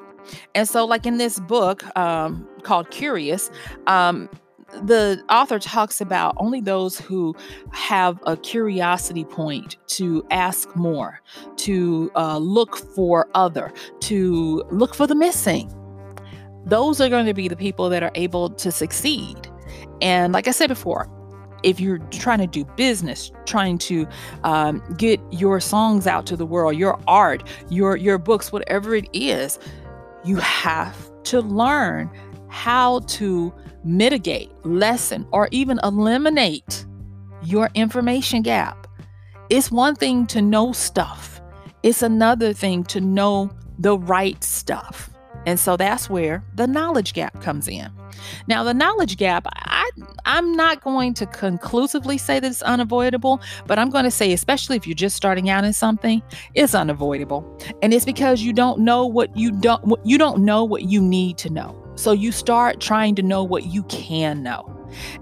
And 0.55 0.67
so, 0.67 0.85
like 0.85 1.05
in 1.05 1.17
this 1.17 1.39
book 1.39 1.83
um, 1.97 2.47
called 2.63 2.89
Curious, 2.91 3.49
um, 3.87 4.29
the 4.83 5.21
author 5.29 5.59
talks 5.59 6.01
about 6.01 6.33
only 6.37 6.61
those 6.61 6.99
who 6.99 7.35
have 7.71 8.19
a 8.25 8.37
curiosity 8.37 9.25
point 9.25 9.77
to 9.87 10.25
ask 10.31 10.73
more, 10.75 11.19
to 11.57 12.11
uh, 12.15 12.37
look 12.37 12.77
for 12.77 13.27
other, 13.35 13.73
to 14.01 14.63
look 14.71 14.95
for 14.95 15.07
the 15.07 15.15
missing. 15.15 15.71
Those 16.65 17.01
are 17.01 17.09
going 17.09 17.25
to 17.25 17.33
be 17.33 17.47
the 17.47 17.55
people 17.55 17.89
that 17.89 18.03
are 18.03 18.11
able 18.15 18.49
to 18.51 18.71
succeed. 18.71 19.49
And 20.01 20.31
like 20.31 20.47
I 20.47 20.51
said 20.51 20.67
before, 20.67 21.09
if 21.63 21.79
you're 21.79 21.99
trying 22.09 22.39
to 22.39 22.47
do 22.47 22.65
business, 22.75 23.31
trying 23.45 23.77
to 23.79 24.07
um, 24.43 24.81
get 24.97 25.19
your 25.31 25.59
songs 25.59 26.07
out 26.07 26.25
to 26.27 26.35
the 26.35 26.45
world, 26.45 26.75
your 26.75 26.99
art, 27.07 27.43
your 27.69 27.95
your 27.95 28.17
books, 28.17 28.51
whatever 28.51 28.95
it 28.95 29.07
is, 29.13 29.59
you 30.23 30.37
have 30.37 31.11
to 31.23 31.41
learn 31.41 32.09
how 32.47 32.99
to 32.99 33.53
mitigate, 33.83 34.51
lessen, 34.65 35.27
or 35.31 35.47
even 35.51 35.79
eliminate 35.83 36.85
your 37.43 37.69
information 37.73 38.41
gap. 38.41 38.87
It's 39.49 39.71
one 39.71 39.95
thing 39.95 40.27
to 40.27 40.41
know 40.41 40.71
stuff, 40.71 41.41
it's 41.83 42.01
another 42.01 42.53
thing 42.53 42.83
to 42.85 43.01
know 43.01 43.51
the 43.79 43.97
right 43.97 44.43
stuff. 44.43 45.10
And 45.45 45.59
so 45.59 45.75
that's 45.75 46.09
where 46.09 46.43
the 46.55 46.67
knowledge 46.67 47.13
gap 47.13 47.41
comes 47.41 47.67
in. 47.67 47.89
Now, 48.47 48.63
the 48.63 48.73
knowledge 48.73 49.17
gap, 49.17 49.47
I, 49.47 49.89
I'm 50.25 50.55
not 50.55 50.81
going 50.81 51.13
to 51.15 51.25
conclusively 51.25 52.17
say 52.17 52.39
that 52.39 52.49
it's 52.49 52.61
unavoidable, 52.61 53.41
but 53.65 53.79
I'm 53.79 53.89
going 53.89 54.03
to 54.03 54.11
say, 54.11 54.33
especially 54.33 54.75
if 54.75 54.85
you're 54.85 54.95
just 54.95 55.15
starting 55.15 55.49
out 55.49 55.63
in 55.63 55.73
something, 55.73 56.21
it's 56.53 56.75
unavoidable. 56.75 57.59
And 57.81 57.93
it's 57.93 58.05
because 58.05 58.41
you 58.41 58.53
don't 58.53 58.79
know 58.79 59.05
what 59.05 59.35
you 59.35 59.51
don't 59.51 59.99
you 60.03 60.17
don't 60.17 60.45
know 60.45 60.63
what 60.63 60.83
you 60.83 61.01
need 61.01 61.37
to 61.39 61.49
know. 61.49 61.77
So 61.95 62.11
you 62.11 62.31
start 62.31 62.79
trying 62.79 63.15
to 63.15 63.21
know 63.23 63.43
what 63.43 63.65
you 63.65 63.83
can 63.83 64.43
know. 64.43 64.67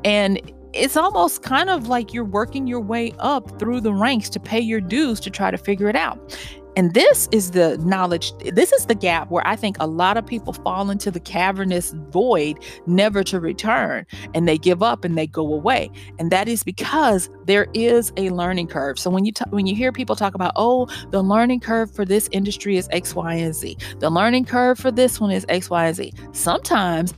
And 0.04 0.42
it's 0.74 0.96
almost 0.96 1.42
kind 1.42 1.70
of 1.70 1.88
like 1.88 2.14
you're 2.14 2.24
working 2.24 2.68
your 2.68 2.80
way 2.80 3.14
up 3.20 3.60
through 3.60 3.82
the 3.82 3.94
ranks 3.94 4.30
to 4.30 4.40
pay 4.40 4.60
your 4.60 4.82
dues 4.82 5.20
to 5.22 5.30
try 5.30 5.50
to 5.52 5.58
figure 5.58 5.90
it 5.90 5.96
out. 5.96 6.38
And 6.80 6.94
this 6.94 7.28
is 7.34 7.52
the 7.52 7.78
knowledge, 7.80 8.32
this 8.54 8.72
is 8.72 8.86
the 8.86 8.96
gap 8.96 9.30
where 9.30 9.46
I 9.46 9.58
think 9.58 9.76
a 9.82 9.86
lot 9.86 10.16
of 10.16 10.26
people 10.26 10.54
fall 10.54 10.90
into 10.90 11.12
the 11.12 11.20
cavernous 11.20 11.94
void, 12.10 12.58
never 12.88 13.22
to 13.22 13.38
return, 13.38 14.06
and 14.34 14.48
they 14.48 14.58
give 14.58 14.82
up 14.82 15.04
and 15.04 15.18
they 15.18 15.28
go 15.28 15.54
away. 15.54 15.92
And 16.20 16.32
that 16.32 16.48
is 16.48 16.64
because 16.64 17.30
there 17.44 17.68
is 17.74 18.14
a 18.16 18.30
learning 18.30 18.68
curve. 18.68 18.98
So 18.98 19.10
when 19.10 19.26
you 19.26 19.34
t- 19.34 19.44
when 19.50 19.68
you 19.68 19.76
hear 19.76 19.92
people 19.92 20.16
talk 20.16 20.36
about, 20.36 20.54
oh, 20.56 20.88
the 21.12 21.22
learning 21.22 21.60
curve 21.60 21.94
for 21.94 22.06
this 22.06 22.30
industry 22.32 22.78
is 22.78 22.88
X, 22.94 23.14
Y, 23.14 23.34
and 23.34 23.54
Z, 23.54 23.76
the 24.00 24.10
learning 24.10 24.46
curve 24.46 24.80
for 24.80 24.90
this 24.90 25.20
one 25.20 25.32
is 25.32 25.46
X, 25.50 25.70
Y, 25.70 25.86
and 25.86 25.98
Z. 25.98 26.14
Sometimes 26.32 27.14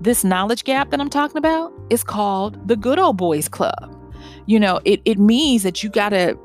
this 0.00 0.24
knowledge 0.24 0.64
gap 0.64 0.88
that 0.88 1.02
I'm 1.02 1.10
talking 1.10 1.36
about 1.36 1.70
is 1.90 2.02
called 2.02 2.66
the 2.66 2.76
good 2.76 2.98
old 2.98 3.18
boys 3.18 3.46
club. 3.46 3.94
You 4.46 4.58
know, 4.58 4.80
it, 4.86 5.02
it 5.04 5.18
means 5.18 5.64
that 5.64 5.82
you 5.82 5.90
got 5.90 6.08
to 6.08 6.38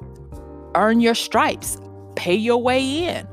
earn 0.75 0.99
your 0.99 1.15
stripes 1.15 1.77
pay 2.17 2.35
your 2.35 2.57
way 2.57 2.81
in. 2.81 3.27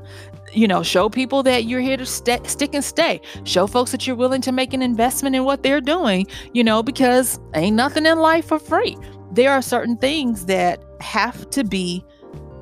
You 0.53 0.69
know 0.69 0.83
show 0.83 1.09
people 1.09 1.43
that 1.43 1.65
you're 1.65 1.81
here 1.81 1.97
to 1.97 2.05
st- 2.05 2.47
stick 2.47 2.73
and 2.73 2.83
stay. 2.83 3.19
Show 3.43 3.67
folks 3.67 3.91
that 3.91 4.07
you're 4.07 4.15
willing 4.15 4.41
to 4.41 4.53
make 4.53 4.73
an 4.73 4.81
investment 4.81 5.35
in 5.35 5.43
what 5.43 5.63
they're 5.63 5.81
doing 5.81 6.27
you 6.53 6.63
know 6.63 6.81
because 6.81 7.39
ain't 7.55 7.75
nothing 7.75 8.05
in 8.05 8.19
life 8.19 8.45
for 8.45 8.59
free. 8.59 8.95
There 9.33 9.51
are 9.51 9.61
certain 9.61 9.97
things 9.97 10.45
that 10.45 10.81
have 11.01 11.49
to 11.49 11.65
be 11.65 12.05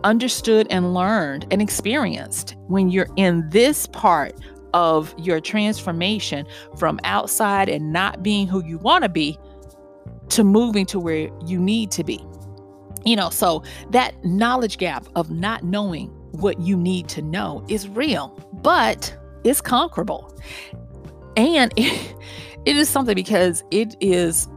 understood 0.04 0.66
and 0.70 0.94
learned 0.94 1.46
and 1.52 1.62
experienced 1.62 2.56
when 2.68 2.90
you're 2.90 3.10
in 3.16 3.48
this 3.50 3.86
part 3.88 4.34
of 4.74 5.14
your 5.18 5.40
transformation 5.40 6.48
from 6.78 7.00
outside 7.04 7.70
and 7.70 7.94
not 7.94 8.24
being 8.24 8.48
who 8.48 8.64
you 8.66 8.80
want 8.80 9.04
to 9.04 9.10
be 9.10 9.38
to 10.30 10.44
moving 10.44 10.86
to 10.88 11.00
where 11.00 11.30
you 11.46 11.60
need 11.60 11.92
to 11.92 12.04
be 12.04 12.26
you 13.06 13.16
know, 13.16 13.30
so 13.30 13.64
that 13.92 14.14
knowledge 14.24 14.78
gap 14.78 15.06
of 15.16 15.32
not 15.32 15.64
knowing 15.64 16.08
what 16.32 16.60
you 16.60 16.76
need 16.76 17.08
to 17.10 17.22
know 17.22 17.64
is 17.68 17.88
real, 17.88 18.30
but 18.54 19.16
it's 19.44 19.62
conquerable. 19.62 20.36
And 21.36 21.72
it, 21.76 22.16
it 22.66 22.76
is 22.76 22.90
something 22.90 23.16
because 23.16 23.64
it 23.72 23.96
is 24.00 24.48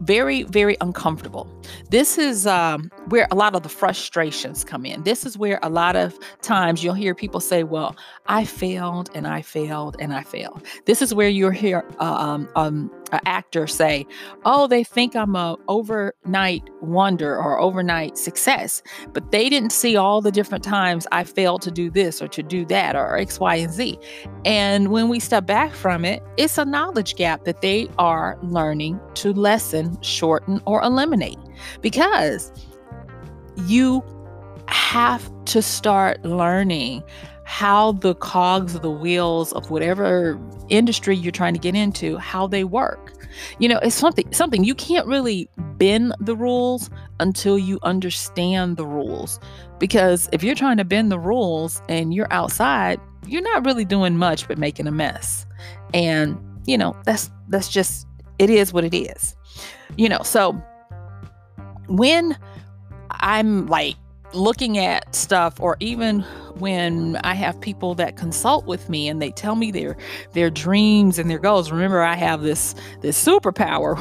very, 0.00 0.44
very 0.44 0.76
uncomfortable. 0.80 1.50
This 1.90 2.18
is 2.18 2.46
um, 2.46 2.90
where 3.06 3.26
a 3.30 3.34
lot 3.34 3.54
of 3.54 3.62
the 3.62 3.68
frustrations 3.68 4.64
come 4.64 4.86
in. 4.86 5.02
This 5.02 5.26
is 5.26 5.36
where 5.36 5.58
a 5.62 5.68
lot 5.68 5.96
of 5.96 6.18
times 6.40 6.84
you'll 6.84 6.94
hear 6.94 7.14
people 7.14 7.40
say, 7.40 7.64
Well, 7.64 7.96
I 8.26 8.44
failed 8.44 9.10
and 9.14 9.26
I 9.26 9.42
failed 9.42 9.96
and 9.98 10.14
I 10.14 10.22
failed. 10.22 10.64
This 10.86 11.02
is 11.02 11.12
where 11.12 11.28
you'll 11.28 11.50
hear 11.50 11.84
uh, 11.98 12.04
um, 12.04 12.48
um, 12.54 12.90
an 13.12 13.20
actor 13.26 13.66
say, 13.66 14.06
Oh, 14.44 14.66
they 14.66 14.84
think 14.84 15.14
I'm 15.14 15.36
a 15.36 15.56
overnight 15.68 16.68
wonder 16.80 17.36
or 17.36 17.58
overnight 17.60 18.18
success, 18.18 18.82
but 19.12 19.30
they 19.30 19.48
didn't 19.48 19.72
see 19.72 19.96
all 19.96 20.20
the 20.20 20.32
different 20.32 20.64
times 20.64 21.06
I 21.12 21.24
failed 21.24 21.62
to 21.62 21.70
do 21.70 21.90
this 21.90 22.22
or 22.22 22.28
to 22.28 22.42
do 22.42 22.64
that 22.66 22.96
or 22.96 23.16
X, 23.16 23.40
Y, 23.40 23.54
and 23.56 23.72
Z. 23.72 23.98
And 24.44 24.88
when 24.88 25.08
we 25.08 25.20
step 25.20 25.46
back 25.46 25.72
from 25.72 26.04
it, 26.04 26.22
it's 26.36 26.58
a 26.58 26.64
knowledge 26.64 27.16
gap 27.16 27.44
that 27.44 27.60
they 27.60 27.88
are 27.98 28.38
learning 28.42 29.00
to 29.14 29.32
lessen, 29.32 30.00
shorten, 30.02 30.60
or 30.66 30.82
eliminate 30.82 31.38
because 31.80 32.52
you 33.66 34.02
have 34.68 35.30
to 35.46 35.62
start 35.62 36.22
learning 36.24 37.02
how 37.48 37.92
the 37.92 38.14
cogs 38.16 38.74
of 38.74 38.82
the 38.82 38.90
wheels 38.90 39.54
of 39.54 39.70
whatever 39.70 40.38
industry 40.68 41.16
you're 41.16 41.32
trying 41.32 41.54
to 41.54 41.58
get 41.58 41.74
into 41.74 42.18
how 42.18 42.46
they 42.46 42.62
work. 42.62 43.14
You 43.58 43.70
know 43.70 43.78
it's 43.78 43.96
something 43.96 44.30
something 44.34 44.64
you 44.64 44.74
can't 44.74 45.06
really 45.06 45.48
bend 45.78 46.14
the 46.20 46.36
rules 46.36 46.90
until 47.20 47.58
you 47.58 47.78
understand 47.84 48.76
the 48.76 48.84
rules. 48.84 49.40
Because 49.78 50.28
if 50.30 50.44
you're 50.44 50.54
trying 50.54 50.76
to 50.76 50.84
bend 50.84 51.10
the 51.10 51.18
rules 51.18 51.80
and 51.88 52.12
you're 52.12 52.30
outside 52.30 53.00
you're 53.26 53.40
not 53.40 53.64
really 53.64 53.86
doing 53.86 54.18
much 54.18 54.46
but 54.46 54.58
making 54.58 54.86
a 54.86 54.92
mess. 54.92 55.46
And 55.94 56.38
you 56.66 56.76
know 56.76 56.94
that's 57.06 57.30
that's 57.48 57.70
just 57.70 58.06
it 58.38 58.50
is 58.50 58.74
what 58.74 58.84
it 58.84 58.94
is. 58.94 59.34
You 59.96 60.10
know 60.10 60.20
so 60.22 60.52
when 61.88 62.36
I'm 63.10 63.66
like 63.68 63.96
looking 64.34 64.78
at 64.78 65.14
stuff 65.14 65.60
or 65.60 65.76
even 65.80 66.20
when 66.58 67.16
I 67.24 67.34
have 67.34 67.60
people 67.60 67.94
that 67.96 68.16
consult 68.16 68.66
with 68.66 68.88
me 68.88 69.08
and 69.08 69.22
they 69.22 69.30
tell 69.30 69.54
me 69.56 69.70
their 69.70 69.96
their 70.32 70.50
dreams 70.50 71.18
and 71.18 71.30
their 71.30 71.38
goals. 71.38 71.70
Remember 71.70 72.02
I 72.02 72.14
have 72.14 72.42
this 72.42 72.74
this 73.00 73.22
superpower 73.22 73.96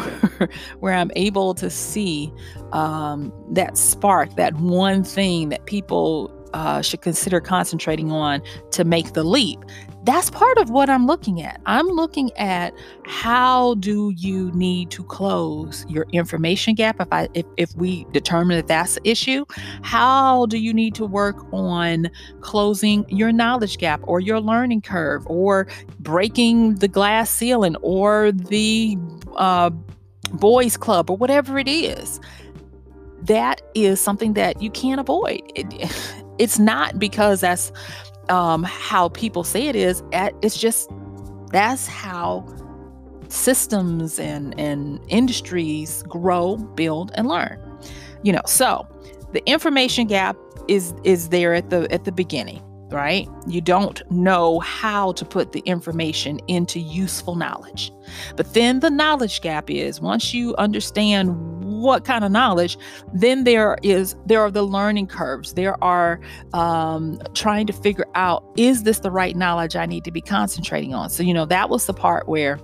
where 0.79 0.93
I'm 0.93 1.11
able 1.15 1.53
to 1.55 1.69
see 1.69 2.31
um, 2.71 3.31
that 3.51 3.77
spark 3.77 4.35
that 4.35 4.55
one 4.55 5.03
thing 5.03 5.49
that 5.49 5.65
people 5.65 6.33
uh, 6.53 6.81
should 6.81 7.01
consider 7.01 7.39
concentrating 7.39 8.11
on 8.11 8.41
to 8.71 8.83
make 8.83 9.13
the 9.13 9.23
leap 9.23 9.59
that's 10.07 10.29
part 10.29 10.57
of 10.57 10.69
what 10.69 10.89
I'm 10.89 11.05
looking 11.05 11.41
at. 11.41 11.59
I'm 11.65 11.87
looking 11.87 12.31
at 12.37 12.73
how 13.05 13.73
do 13.75 14.13
you 14.15 14.49
need 14.53 14.89
to 14.91 15.03
close 15.03 15.85
your 15.89 16.05
information 16.13 16.75
gap 16.75 17.01
if 17.01 17.09
I 17.11 17.27
if, 17.33 17.45
if 17.57 17.75
we 17.75 18.05
determine 18.13 18.55
that 18.55 18.67
that's 18.67 18.95
the 18.95 19.09
issue, 19.09 19.43
how 19.81 20.45
do 20.45 20.59
you 20.59 20.73
need 20.73 20.95
to 20.95 21.05
work 21.05 21.35
on 21.51 22.09
closing 22.39 23.05
your 23.09 23.33
knowledge 23.33 23.79
gap 23.79 23.99
or 24.03 24.21
your 24.21 24.39
learning 24.39 24.79
curve 24.81 25.27
or 25.27 25.67
breaking 25.99 26.75
the 26.75 26.87
glass 26.87 27.29
ceiling 27.29 27.75
or 27.81 28.31
the 28.31 28.97
uh, 29.35 29.69
boys 30.31 30.77
club 30.77 31.09
or 31.09 31.17
whatever 31.17 31.59
it 31.59 31.67
is. 31.67 32.21
That 33.23 33.61
is 33.75 33.99
something 33.99 34.35
that 34.35 34.61
you 34.61 34.71
can't 34.71 35.01
avoid. 35.01 35.41
It, 35.53 35.65
it's 36.39 36.59
not 36.59 36.99
because 36.99 37.41
that's 37.41 37.71
um, 38.29 38.63
how 38.63 39.09
people 39.09 39.43
say 39.43 39.67
it 39.67 39.75
is. 39.75 40.03
It's 40.11 40.57
just 40.57 40.89
that's 41.51 41.87
how 41.87 42.45
systems 43.29 44.19
and, 44.19 44.57
and 44.59 44.99
industries 45.07 46.03
grow, 46.03 46.57
build, 46.57 47.11
and 47.15 47.27
learn. 47.27 47.61
You 48.23 48.33
know, 48.33 48.41
so 48.45 48.87
the 49.33 49.45
information 49.47 50.07
gap 50.07 50.37
is 50.67 50.93
is 51.03 51.29
there 51.29 51.53
at 51.53 51.69
the 51.69 51.91
at 51.91 52.03
the 52.03 52.11
beginning 52.11 52.61
right? 52.89 53.27
You 53.47 53.61
don't 53.61 54.01
know 54.11 54.59
how 54.59 55.11
to 55.13 55.25
put 55.25 55.51
the 55.51 55.59
information 55.61 56.39
into 56.47 56.79
useful 56.79 57.35
knowledge. 57.35 57.91
But 58.35 58.53
then 58.53 58.79
the 58.79 58.89
knowledge 58.89 59.41
gap 59.41 59.69
is 59.69 59.99
once 59.99 60.33
you 60.33 60.55
understand 60.55 61.56
what 61.77 62.05
kind 62.05 62.23
of 62.23 62.31
knowledge, 62.31 62.77
then 63.13 63.43
there 63.43 63.77
is 63.83 64.15
there 64.25 64.41
are 64.41 64.51
the 64.51 64.63
learning 64.63 65.07
curves. 65.07 65.53
There 65.53 65.81
are 65.83 66.19
um, 66.53 67.19
trying 67.33 67.67
to 67.67 67.73
figure 67.73 68.07
out 68.15 68.43
is 68.57 68.83
this 68.83 68.99
the 68.99 69.11
right 69.11 69.35
knowledge 69.35 69.75
I 69.75 69.85
need 69.85 70.03
to 70.05 70.11
be 70.11 70.21
concentrating 70.21 70.93
on. 70.93 71.09
So 71.09 71.23
you 71.23 71.33
know 71.33 71.45
that 71.45 71.69
was 71.69 71.85
the 71.85 71.93
part 71.93 72.27
where 72.27 72.59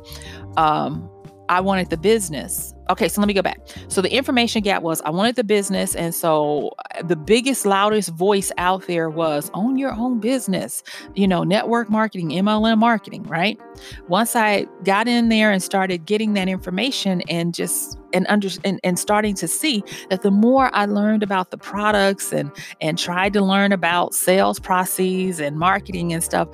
um, 0.58 1.10
I 1.50 1.62
wanted 1.62 1.90
the 1.90 1.98
business. 1.98 2.73
Okay, 2.90 3.08
so 3.08 3.22
let 3.22 3.28
me 3.28 3.34
go 3.34 3.42
back. 3.42 3.60
So 3.88 4.02
the 4.02 4.14
information 4.14 4.62
gap 4.62 4.84
was 4.84 5.02
I 5.02 5.10
wanted 5.10 5.36
the 5.36 5.44
business. 5.44 5.96
And 5.96 6.14
so 6.14 6.72
uh, 6.96 7.04
the 7.04 7.16
biggest, 7.16 7.66
loudest 7.66 8.10
voice 8.10 8.52
out 8.58 8.88
there 8.88 9.10
was 9.10 9.50
own 9.54 9.78
your 9.78 9.94
own 9.94 10.20
business, 10.20 10.84
you 11.16 11.28
know, 11.28 11.44
network 11.44 11.90
marketing, 11.90 12.30
MLM 12.30 12.78
marketing, 12.78 13.24
right? 13.24 13.60
Once 14.08 14.36
I 14.36 14.66
got 14.84 15.08
in 15.08 15.30
there 15.30 15.52
and 15.52 15.64
started 15.64 16.06
getting 16.06 16.34
that 16.34 16.48
information 16.48 17.22
and 17.30 17.54
just 17.54 17.98
and 18.14 18.28
under 18.30 18.48
and, 18.64 18.80
and 18.84 19.00
starting 19.00 19.34
to 19.36 19.48
see 19.48 19.84
that 20.10 20.22
the 20.22 20.32
more 20.32 20.70
I 20.74 20.86
learned 20.86 21.24
about 21.24 21.52
the 21.52 21.58
products 21.58 22.32
and 22.32 22.52
and 22.80 22.98
tried 22.98 23.34
to 23.34 23.42
learn 23.42 23.72
about 23.72 24.14
sales 24.14 24.60
processes 24.60 25.40
and 25.40 25.58
marketing 25.58 26.14
and 26.14 26.24
stuff, 26.24 26.48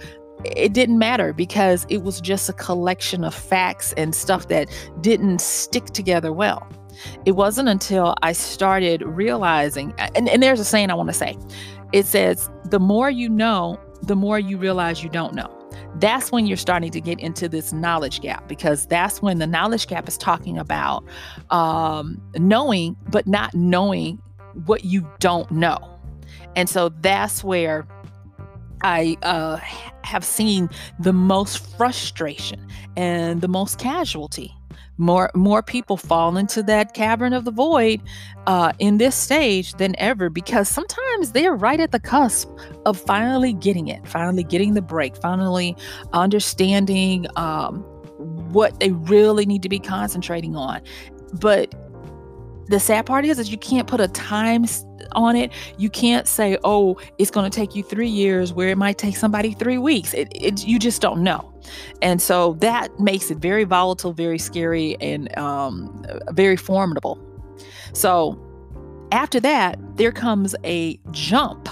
it 0.45 0.73
didn't 0.73 0.99
matter 0.99 1.33
because 1.33 1.85
it 1.89 2.03
was 2.03 2.21
just 2.21 2.49
a 2.49 2.53
collection 2.53 3.23
of 3.23 3.33
facts 3.33 3.93
and 3.93 4.15
stuff 4.15 4.47
that 4.47 4.69
didn't 5.01 5.41
stick 5.41 5.85
together 5.85 6.31
well. 6.31 6.67
It 7.25 7.33
wasn't 7.33 7.69
until 7.69 8.15
I 8.21 8.33
started 8.33 9.01
realizing, 9.03 9.93
and, 9.97 10.27
and 10.29 10.43
there's 10.43 10.59
a 10.59 10.65
saying 10.65 10.89
I 10.89 10.95
want 10.95 11.09
to 11.09 11.13
say 11.13 11.37
it 11.91 12.05
says, 12.05 12.49
the 12.65 12.79
more 12.79 13.09
you 13.09 13.29
know, 13.29 13.79
the 14.01 14.15
more 14.15 14.39
you 14.39 14.57
realize 14.57 15.03
you 15.03 15.09
don't 15.09 15.33
know. 15.33 15.55
That's 15.95 16.31
when 16.31 16.45
you're 16.45 16.57
starting 16.57 16.91
to 16.91 17.01
get 17.01 17.19
into 17.19 17.49
this 17.49 17.73
knowledge 17.73 18.21
gap 18.21 18.47
because 18.47 18.85
that's 18.85 19.21
when 19.21 19.39
the 19.39 19.47
knowledge 19.47 19.87
gap 19.87 20.07
is 20.07 20.17
talking 20.17 20.57
about 20.57 21.03
um, 21.49 22.21
knowing, 22.35 22.95
but 23.09 23.27
not 23.27 23.53
knowing 23.55 24.21
what 24.65 24.85
you 24.85 25.09
don't 25.19 25.49
know. 25.51 25.77
And 26.55 26.69
so 26.69 26.89
that's 26.89 27.43
where 27.43 27.87
I 28.81 29.17
uh, 29.23 29.57
have 30.03 30.23
seen 30.23 30.69
the 30.99 31.13
most 31.13 31.77
frustration 31.77 32.65
and 32.95 33.41
the 33.41 33.47
most 33.47 33.79
casualty. 33.79 34.53
More, 34.97 35.31
more 35.33 35.63
people 35.63 35.95
fall 35.95 36.35
into 36.35 36.61
that 36.63 36.93
cavern 36.93 37.31
of 37.31 37.45
the 37.45 37.51
void 37.51 38.01
uh, 38.47 38.73
in 38.79 38.97
this 38.97 39.15
stage 39.15 39.71
than 39.73 39.95
ever 39.97 40.29
because 40.29 40.67
sometimes 40.67 41.31
they're 41.31 41.55
right 41.55 41.79
at 41.79 41.93
the 41.93 42.01
cusp 42.01 42.49
of 42.85 42.99
finally 42.99 43.53
getting 43.53 43.87
it, 43.87 44.05
finally 44.05 44.43
getting 44.43 44.73
the 44.73 44.81
break, 44.81 45.15
finally 45.15 45.77
understanding 46.11 47.27
um, 47.37 47.77
what 48.51 48.77
they 48.81 48.91
really 48.91 49.45
need 49.45 49.63
to 49.63 49.69
be 49.69 49.79
concentrating 49.79 50.57
on. 50.57 50.81
But 51.31 51.73
the 52.69 52.79
sad 52.79 53.05
part 53.07 53.25
is, 53.25 53.39
is 53.39 53.51
you 53.51 53.57
can't 53.57 53.87
put 53.87 53.99
a 53.99 54.07
time 54.07 54.65
on 55.13 55.35
it. 55.35 55.51
You 55.77 55.89
can't 55.89 56.27
say, 56.27 56.57
"Oh, 56.63 56.99
it's 57.17 57.31
going 57.31 57.49
to 57.49 57.55
take 57.55 57.75
you 57.75 57.83
three 57.83 58.07
years," 58.07 58.53
where 58.53 58.69
it 58.69 58.77
might 58.77 58.97
take 58.97 59.17
somebody 59.17 59.53
three 59.53 59.79
weeks. 59.79 60.13
It, 60.13 60.29
it 60.35 60.65
you 60.65 60.77
just 60.77 61.01
don't 61.01 61.23
know, 61.23 61.51
and 62.01 62.21
so 62.21 62.53
that 62.59 62.99
makes 62.99 63.31
it 63.31 63.39
very 63.39 63.63
volatile, 63.63 64.13
very 64.13 64.37
scary, 64.37 64.95
and 65.01 65.35
um, 65.37 66.05
very 66.31 66.55
formidable. 66.55 67.19
So 67.93 68.39
after 69.11 69.39
that, 69.39 69.79
there 69.97 70.11
comes 70.11 70.55
a 70.63 70.99
jump 71.11 71.67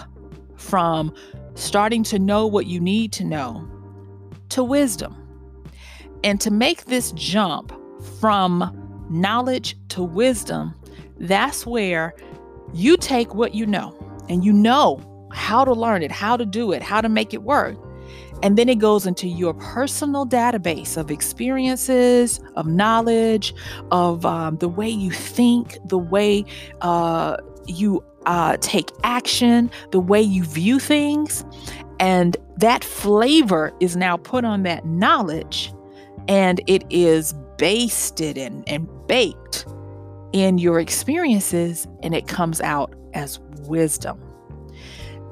from 0.56 1.14
starting 1.54 2.04
to 2.04 2.18
know 2.18 2.48
what 2.48 2.66
you 2.66 2.80
need 2.80 3.12
to 3.14 3.24
know 3.24 3.68
to 4.50 4.64
wisdom, 4.64 5.16
and 6.24 6.42
to 6.42 6.50
make 6.50 6.86
this 6.86 7.12
jump 7.12 7.72
from 8.20 8.74
knowledge 9.10 9.78
to 9.90 10.04
wisdom 10.04 10.74
that's 11.20 11.66
where 11.66 12.14
you 12.74 12.98
take 12.98 13.34
what 13.34 13.56
you 13.56 13.66
know 13.66 13.96
and 14.30 14.44
you 14.44 14.54
know 14.54 15.02
how 15.32 15.64
to 15.64 15.74
learn 15.74 16.04
it, 16.04 16.12
how 16.12 16.38
to 16.38 16.46
do 16.46 16.72
it, 16.72 16.82
how 16.82 17.02
to 17.02 17.10
make 17.10 17.34
it 17.34 17.44
work. 17.44 17.78
And 18.44 18.58
then 18.58 18.70
it 18.70 18.78
goes 18.78 19.08
into 19.08 19.28
your 19.28 19.54
personal 19.56 20.26
database 20.26 20.96
of 20.96 21.10
experiences, 21.10 22.40
of 22.56 22.68
knowledge, 22.68 23.54
of 23.92 24.26
um, 24.26 24.58
the 24.58 24.70
way 24.70 24.90
you 24.90 25.12
think, 25.12 25.78
the 25.86 25.98
way 25.98 26.46
uh, 26.82 27.38
you 27.66 28.04
uh, 28.28 28.58
take 28.62 28.92
action, 29.04 29.72
the 29.92 30.00
way 30.00 30.22
you 30.22 30.44
view 30.44 30.80
things. 30.80 31.44
And 32.00 32.38
that 32.58 32.84
flavor 32.84 33.74
is 33.80 33.96
now 33.96 34.18
put 34.18 34.46
on 34.46 34.64
that 34.64 34.86
knowledge 34.86 35.74
and 36.28 36.62
it 36.68 36.84
is 36.90 37.34
basted 37.58 38.38
and, 38.38 38.68
and 38.70 38.88
baked 39.08 39.66
in 40.34 40.58
your 40.58 40.80
experiences 40.80 41.88
and 42.04 42.14
it 42.14 42.28
comes 42.28 42.62
out 42.62 42.94
as 43.14 43.40
wisdom. 43.62 44.22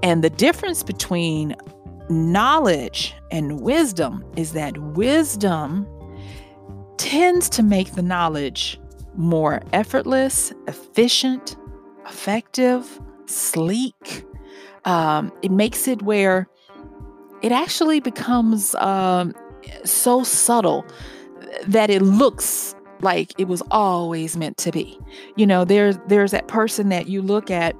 And 0.03 0.23
the 0.23 0.29
difference 0.29 0.83
between 0.83 1.55
knowledge 2.09 3.15
and 3.31 3.61
wisdom 3.61 4.23
is 4.35 4.53
that 4.53 4.77
wisdom 4.77 5.87
tends 6.97 7.49
to 7.49 7.63
make 7.63 7.93
the 7.93 8.01
knowledge 8.01 8.79
more 9.15 9.61
effortless, 9.73 10.53
efficient, 10.67 11.55
effective, 12.05 12.99
sleek. 13.25 14.25
Um, 14.85 15.31
it 15.41 15.51
makes 15.51 15.87
it 15.87 16.01
where 16.01 16.47
it 17.41 17.51
actually 17.51 17.99
becomes 17.99 18.75
um, 18.75 19.33
so 19.83 20.23
subtle 20.23 20.85
that 21.67 21.89
it 21.89 22.01
looks 22.01 22.74
like 23.01 23.33
it 23.39 23.47
was 23.47 23.61
always 23.71 24.37
meant 24.37 24.57
to 24.57 24.71
be. 24.71 24.99
You 25.35 25.45
know, 25.45 25.65
there's 25.65 25.97
there's 26.07 26.31
that 26.31 26.47
person 26.47 26.89
that 26.89 27.07
you 27.07 27.21
look 27.21 27.51
at 27.51 27.75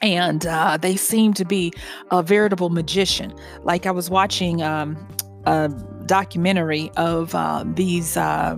and 0.00 0.46
uh, 0.46 0.76
they 0.76 0.96
seem 0.96 1.34
to 1.34 1.44
be 1.44 1.72
a 2.10 2.22
veritable 2.22 2.70
magician. 2.70 3.34
Like 3.62 3.86
I 3.86 3.90
was 3.90 4.10
watching 4.10 4.62
um, 4.62 4.96
a 5.44 5.68
documentary 6.06 6.90
of 6.96 7.34
uh, 7.34 7.64
these 7.66 8.16
uh, 8.16 8.56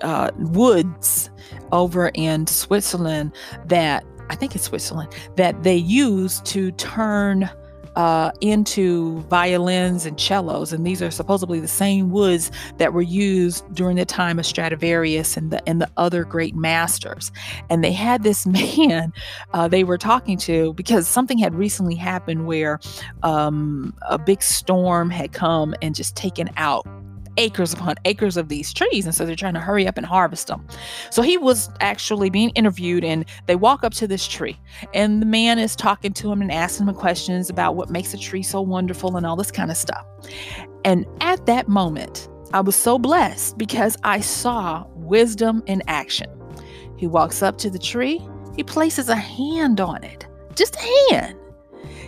uh 0.00 0.30
woods 0.36 1.30
over 1.70 2.10
in 2.14 2.46
Switzerland 2.46 3.32
that 3.66 4.04
I 4.30 4.34
think 4.34 4.54
it's 4.54 4.64
Switzerland 4.64 5.14
that 5.36 5.62
they 5.62 5.76
use 5.76 6.40
to 6.42 6.72
turn 6.72 7.50
uh, 7.96 8.30
into 8.40 9.20
violins 9.22 10.06
and 10.06 10.18
cellos, 10.20 10.72
and 10.72 10.86
these 10.86 11.02
are 11.02 11.10
supposedly 11.10 11.60
the 11.60 11.68
same 11.68 12.10
woods 12.10 12.50
that 12.78 12.92
were 12.92 13.02
used 13.02 13.64
during 13.74 13.96
the 13.96 14.04
time 14.04 14.38
of 14.38 14.46
Stradivarius 14.46 15.36
and 15.36 15.50
the 15.50 15.68
and 15.68 15.80
the 15.80 15.90
other 15.96 16.24
great 16.24 16.54
masters. 16.54 17.32
And 17.70 17.82
they 17.84 17.92
had 17.92 18.22
this 18.22 18.46
man 18.82 19.12
uh, 19.52 19.68
they 19.68 19.84
were 19.84 19.98
talking 19.98 20.36
to 20.38 20.72
because 20.74 21.06
something 21.08 21.38
had 21.38 21.54
recently 21.54 21.94
happened 21.94 22.46
where 22.46 22.80
um, 23.22 23.94
a 24.08 24.18
big 24.18 24.42
storm 24.42 25.10
had 25.10 25.32
come 25.32 25.74
and 25.82 25.94
just 25.94 26.16
taken 26.16 26.50
out 26.56 26.86
acres 27.36 27.72
upon 27.72 27.96
acres 28.04 28.36
of 28.36 28.48
these 28.48 28.72
trees. 28.72 29.06
And 29.06 29.14
so 29.14 29.24
they're 29.24 29.36
trying 29.36 29.54
to 29.54 29.60
hurry 29.60 29.86
up 29.86 29.96
and 29.96 30.06
harvest 30.06 30.46
them. 30.48 30.66
So 31.10 31.22
he 31.22 31.36
was 31.38 31.70
actually 31.80 32.30
being 32.30 32.50
interviewed, 32.50 33.04
and 33.04 33.24
they 33.46 33.56
walk 33.56 33.84
up 33.84 33.94
to 33.94 34.06
this 34.06 34.26
tree, 34.26 34.58
and 34.94 35.20
the 35.22 35.26
man 35.26 35.58
is 35.58 35.76
talking 35.76 36.12
to 36.14 36.32
him 36.32 36.42
and 36.42 36.52
asking 36.52 36.88
him 36.88 36.94
questions 36.94 37.50
about 37.50 37.76
what 37.76 37.90
makes 37.90 38.14
a 38.14 38.18
tree 38.18 38.42
so 38.42 38.60
wonderful 38.60 39.16
and 39.16 39.26
all 39.26 39.36
this 39.36 39.50
kind 39.50 39.70
of 39.70 39.76
stuff. 39.76 40.04
And 40.84 41.06
at 41.20 41.46
that 41.46 41.68
moment, 41.68 42.28
I 42.52 42.60
was 42.60 42.76
so 42.76 42.98
blessed 42.98 43.56
because 43.56 43.96
I 44.04 44.20
saw 44.20 44.84
wisdom 44.94 45.62
in 45.66 45.82
action. 45.86 46.30
He 46.96 47.06
walks 47.06 47.42
up 47.42 47.58
to 47.58 47.70
the 47.70 47.78
tree, 47.78 48.20
he 48.56 48.62
places 48.62 49.08
a 49.08 49.16
hand 49.16 49.80
on 49.80 50.04
it, 50.04 50.26
just 50.54 50.76
a 50.76 51.14
hand. 51.14 51.38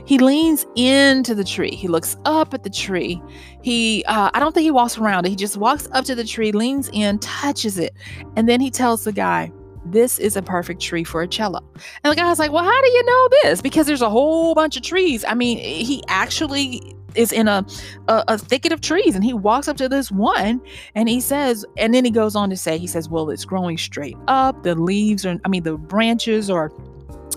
He 0.07 0.19
leans 0.19 0.67
into 0.75 1.35
the 1.35 1.45
tree. 1.45 1.75
He 1.75 1.89
looks 1.89 2.17
up 2.25 2.53
at 2.55 2.63
the 2.63 2.71
tree. 2.71 3.23
He, 3.63 4.05
uh, 4.07 4.31
I 4.35 4.41
don't 4.41 4.53
think 4.53 4.65
he 4.65 4.71
walks 4.71 4.99
around 4.99 5.27
it. 5.27 5.31
He 5.31 5.37
just 5.37 5.57
walks 5.57 5.89
up 5.93 6.05
to 6.07 6.15
the 6.15 6.25
tree, 6.25 6.53
leans 6.53 6.91
in, 6.93 7.19
touches 7.21 7.79
it, 7.79 7.95
and 8.37 8.49
then 8.49 8.61
he 8.61 8.71
tells 8.71 9.05
the 9.05 9.13
guy, 9.13 9.51
this 9.87 10.19
is 10.19 10.37
a 10.37 10.43
perfect 10.43 10.81
tree 10.81 11.05
for 11.05 11.23
a 11.23 11.29
cello. 11.29 11.61
And 12.03 12.13
the 12.13 12.17
guy's 12.17 12.39
like, 12.39 12.53
Well, 12.53 12.65
how 12.65 12.83
do 12.83 12.89
you 12.89 13.05
know 13.05 13.29
this? 13.43 13.61
Because 13.61 13.87
there's 13.87 14.03
a 14.03 14.09
whole 14.09 14.55
bunch 14.55 14.77
of 14.77 14.83
trees. 14.83 15.25
I 15.27 15.35
mean, 15.35 15.59
he 15.59 16.03
actually 16.09 16.95
is 17.15 17.33
in 17.33 17.49
a, 17.49 17.65
a, 18.09 18.25
a 18.29 18.39
thicket 18.39 18.73
of 18.73 18.81
trees 18.81 19.15
and 19.15 19.25
he 19.25 19.33
walks 19.33 19.69
up 19.69 19.77
to 19.77 19.89
this 19.89 20.11
one 20.11 20.61
and 20.95 21.09
he 21.09 21.21
says, 21.21 21.65
and 21.77 21.95
then 21.95 22.05
he 22.05 22.11
goes 22.11 22.35
on 22.35 22.51
to 22.51 22.57
say, 22.57 22.79
he 22.79 22.87
says, 22.87 23.09
Well, 23.09 23.31
it's 23.31 23.45
growing 23.45 23.79
straight 23.79 24.17
up. 24.27 24.63
The 24.63 24.75
leaves 24.75 25.25
are, 25.27 25.39
I 25.45 25.49
mean, 25.49 25.63
the 25.63 25.77
branches 25.77 26.51
are 26.51 26.73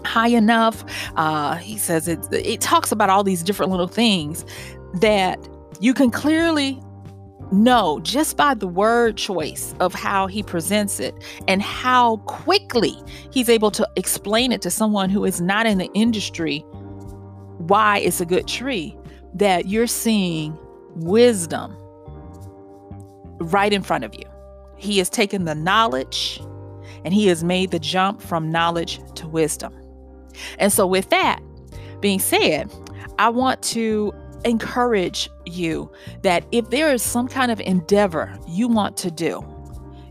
high 0.07 0.29
enough. 0.29 0.83
Uh, 1.15 1.55
he 1.55 1.77
says 1.77 2.07
it, 2.07 2.19
it 2.31 2.61
talks 2.61 2.91
about 2.91 3.09
all 3.09 3.23
these 3.23 3.43
different 3.43 3.71
little 3.71 3.87
things 3.87 4.45
that 5.01 5.37
you 5.79 5.93
can 5.93 6.09
clearly 6.09 6.81
know 7.51 7.99
just 8.01 8.35
by 8.35 8.53
the 8.53 8.67
word 8.67 9.15
choice 9.15 9.73
of 9.79 9.93
how 9.93 10.27
he 10.27 10.43
presents 10.43 10.99
it 10.99 11.13
and 11.47 11.61
how 11.61 12.17
quickly 12.25 12.93
he's 13.31 13.47
able 13.49 13.71
to 13.71 13.87
explain 13.95 14.51
it 14.51 14.61
to 14.61 14.69
someone 14.69 15.09
who 15.09 15.23
is 15.23 15.39
not 15.39 15.65
in 15.65 15.77
the 15.77 15.89
industry 15.93 16.59
why 17.59 17.99
it's 17.99 18.19
a 18.21 18.25
good 18.25 18.47
tree 18.47 18.97
that 19.33 19.67
you're 19.67 19.87
seeing 19.87 20.57
wisdom 20.95 21.75
right 23.39 23.71
in 23.71 23.83
front 23.83 24.03
of 24.03 24.13
you. 24.13 24.25
He 24.77 24.97
has 24.97 25.09
taken 25.09 25.45
the 25.45 25.55
knowledge 25.55 26.41
and 27.05 27.13
he 27.13 27.27
has 27.27 27.43
made 27.43 27.71
the 27.71 27.79
jump 27.79 28.21
from 28.21 28.51
knowledge 28.51 28.99
to 29.15 29.27
wisdom. 29.27 29.73
And 30.59 30.71
so, 30.71 30.87
with 30.87 31.09
that 31.09 31.39
being 31.99 32.19
said, 32.19 32.71
I 33.19 33.29
want 33.29 33.61
to 33.63 34.13
encourage 34.45 35.29
you 35.45 35.91
that 36.21 36.45
if 36.51 36.69
there 36.69 36.93
is 36.93 37.01
some 37.01 37.27
kind 37.27 37.51
of 37.51 37.59
endeavor 37.61 38.37
you 38.47 38.67
want 38.67 38.97
to 38.97 39.11
do, 39.11 39.43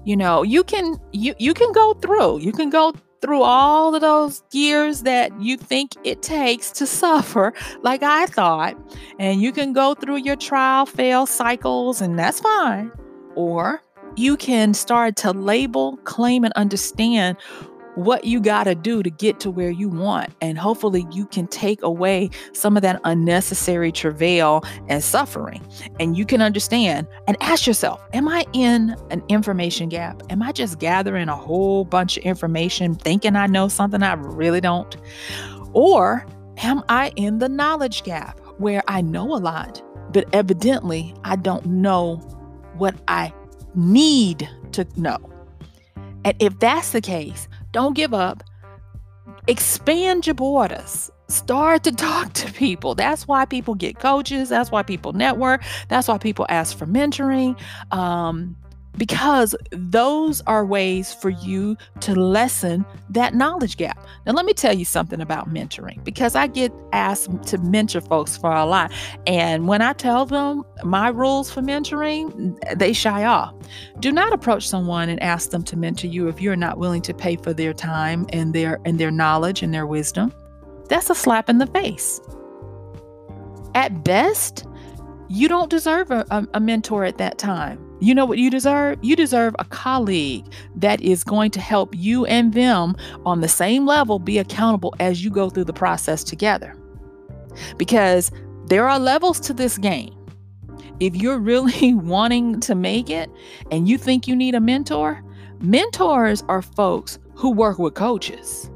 you 0.05 0.17
know, 0.17 0.43
you 0.43 0.63
can 0.63 1.01
you 1.13 1.35
you 1.39 1.53
can 1.55 1.73
go 1.73 1.95
through. 1.95 2.41
You 2.41 2.53
can 2.53 2.71
go 2.71 2.95
through 3.21 3.43
all 3.43 3.95
of 3.95 4.01
those 4.01 4.43
years 4.53 5.03
that 5.03 5.39
you 5.41 5.57
think 5.57 5.93
it 6.05 6.23
takes 6.23 6.71
to 6.71 6.87
suffer, 7.03 7.53
like 7.83 8.03
I 8.03 8.27
thought, 8.27 8.77
and 9.19 9.41
you 9.41 9.53
can 9.53 9.73
go 9.73 9.95
through 9.95 10.19
your 10.19 10.37
trial 10.37 10.87
fail 10.87 11.27
cycles, 11.27 12.01
and 12.01 12.19
that's 12.19 12.41
fine. 12.41 12.93
Or 13.35 13.83
you 14.17 14.37
can 14.37 14.75
start 14.75 15.17
to 15.17 15.33
label, 15.33 15.97
claim, 16.05 16.45
and 16.45 16.53
understand 16.55 17.37
what 17.97 18.25
you 18.25 18.41
got 18.41 18.65
to 18.65 18.75
do 18.75 19.03
to 19.03 19.11
get 19.11 19.41
to 19.41 19.51
where 19.51 19.71
you 19.71 19.89
want. 19.89 20.31
And 20.41 20.57
hopefully, 20.59 21.07
you 21.11 21.27
can 21.27 21.47
take 21.49 21.83
away 21.83 22.31
some 22.53 22.77
of 22.77 22.83
that 22.83 23.01
unnecessary 23.05 23.91
travail 23.91 24.63
and 24.89 25.03
suffering. 25.03 25.67
And 25.99 26.17
you 26.17 26.25
can 26.25 26.41
understand 26.41 27.09
and 27.27 27.37
ask 27.41 27.67
yourself 27.67 28.01
Am 28.13 28.29
I 28.29 28.47
in 28.53 28.95
an 29.11 29.23
information 29.29 29.89
gap? 29.89 30.23
Am 30.31 30.43
I 30.43 30.53
just 30.53 30.79
gathering 30.79 31.29
a 31.29 31.37
whole 31.37 31.85
bunch 31.85 32.17
of 32.17 32.23
information, 32.23 32.95
thinking 32.95 33.35
I 33.35 33.47
know 33.47 33.69
something 33.69 34.03
I 34.03 34.15
really 34.15 34.61
don't? 34.61 34.97
Or 35.73 36.27
am 36.59 36.83
I 36.89 37.13
in 37.17 37.39
the 37.39 37.49
knowledge 37.49 38.03
gap 38.05 38.41
where 38.59 38.83
I 38.89 39.01
know 39.03 39.35
a 39.35 39.39
lot, 39.39 39.83
but 40.13 40.27
evidently 40.33 41.15
I 41.25 41.37
don't 41.37 41.67
know 41.67 42.17
what 42.77 42.95
I 43.09 43.33
need 43.75 44.49
to 44.73 44.87
know? 44.97 45.19
And 46.25 46.35
if 46.41 46.59
that's 46.59 46.91
the 46.91 47.01
case, 47.01 47.47
don't 47.77 47.95
give 47.95 48.15
up. 48.15 48.43
Expand 49.49 50.27
your 50.27 50.33
borders. 50.33 51.11
start 51.29 51.85
to 51.85 51.93
talk 52.09 52.33
to 52.33 52.51
people. 52.53 52.95
That's 52.95 53.29
why 53.29 53.45
people 53.45 53.75
get 53.75 53.99
coaches. 53.99 54.49
That's 54.49 54.71
why 54.71 54.83
people 54.83 55.13
network. 55.13 55.63
That's 55.89 56.09
why 56.09 56.17
people 56.17 56.47
ask 56.49 56.75
for 56.79 56.87
mentoring. 56.87 57.55
Um, 57.93 58.57
because 58.97 59.55
those 59.71 60.41
are 60.47 60.65
ways 60.65 61.13
for 61.15 61.31
you 61.31 61.77
to 62.01 62.15
lessen 62.15 62.85
that 63.11 63.35
knowledge 63.35 63.77
gap. 63.77 63.99
Now, 64.25 64.33
let 64.33 64.47
me 64.47 64.53
tell 64.53 64.75
you 64.75 64.85
something 64.85 65.21
about 65.21 65.49
mentoring 65.51 66.03
because 66.05 66.35
I 66.35 66.47
get 66.47 66.73
asked 66.93 67.43
to 67.45 67.59
mentor 67.59 68.01
folks 68.01 68.37
for 68.37 68.51
a 68.51 68.65
lot. 68.65 68.93
And 69.27 69.69
when 69.69 69.83
I 69.83 69.93
tell 69.93 70.27
them 70.27 70.65
my 70.83 71.09
rules 71.09 71.51
for 71.51 71.61
mentoring, 71.61 72.57
they 72.79 72.93
shy 72.93 73.25
off. 73.25 73.55
Do 74.01 74.13
not 74.13 74.33
approach 74.33 74.69
someone 74.69 75.09
and 75.09 75.23
ask 75.23 75.51
them 75.51 75.63
to 75.65 75.77
mentor 75.77 76.07
you 76.07 76.29
if 76.29 76.41
you're 76.41 76.57
not 76.57 76.79
willing 76.79 77.03
to 77.03 77.15
pay 77.15 77.37
for 77.37 77.53
their 77.53 77.73
time 77.73 78.27
and 78.33 78.55
their 78.55 78.81
and 78.85 78.99
their 78.99 79.11
knowledge 79.11 79.63
and 79.63 79.73
their 79.73 79.87
wisdom. 79.87 80.33
That's 80.89 81.11
a 81.11 81.15
slap 81.15 81.49
in 81.49 81.59
the 81.59 81.67
face. 81.67 82.21
At 83.75 84.05
best, 84.05 84.65
you 85.29 85.49
don't 85.49 85.69
deserve 85.69 86.11
a, 86.11 86.25
a, 86.31 86.47
a 86.55 86.61
mentor 86.61 87.05
at 87.05 87.19
that 87.19 87.39
time 87.39 87.86
you 88.01 88.15
know 88.15 88.27
what 88.27 88.39
you 88.39 88.51
deserve? 88.51 88.99
You 89.03 89.17
deserve 89.17 89.57
a 89.59 89.65
colleague 89.65 90.45
that 90.77 91.01
is 91.01 91.25
going 91.25 91.51
to 91.53 91.61
help 91.61 91.95
you 91.95 92.27
and 92.27 92.53
them 92.53 92.97
on 93.25 93.41
the 93.41 93.49
same 93.49 93.87
level 93.87 94.19
be 94.19 94.39
accountable 94.39 94.95
as 95.01 95.25
you 95.25 95.31
go 95.31 95.49
through 95.49 95.65
the 95.65 95.73
process 95.73 96.23
together. 96.23 96.77
Because 97.79 98.31
there 98.67 98.89
are 98.89 98.99
levels 98.99 99.41
to 99.41 99.55
this 99.55 99.79
game. 99.79 100.15
If 101.01 101.17
you're 101.17 101.39
really 101.39 101.95
wanting 101.95 102.61
to 102.61 102.75
make 102.75 103.09
it 103.09 103.31
and 103.71 103.89
you 103.89 103.97
think 103.97 104.29
you 104.29 104.37
need 104.37 104.55
a 104.55 104.61
mentor, 104.61 105.23
mentors 105.61 106.43
are 106.49 106.63
folks 106.63 107.19
who 107.35 107.51
work 107.51 107.79
with 107.79 107.95
coaches. 107.95 108.71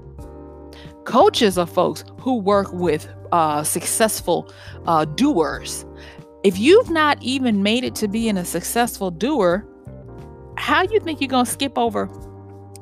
Coaches 1.04 1.58
are 1.58 1.66
folks 1.66 2.04
who 2.20 2.38
work 2.38 2.72
with 2.72 3.08
uh, 3.32 3.62
successful 3.64 4.52
uh, 4.86 5.04
doers 5.04 5.84
if 6.42 6.58
you've 6.58 6.90
not 6.90 7.22
even 7.22 7.62
made 7.62 7.84
it 7.84 7.94
to 7.96 8.08
being 8.08 8.36
a 8.36 8.44
successful 8.44 9.10
doer, 9.10 9.66
how 10.56 10.82
you 10.82 11.00
think 11.00 11.20
you're 11.20 11.28
going 11.28 11.44
to 11.44 11.50
skip 11.50 11.76
over 11.76 12.08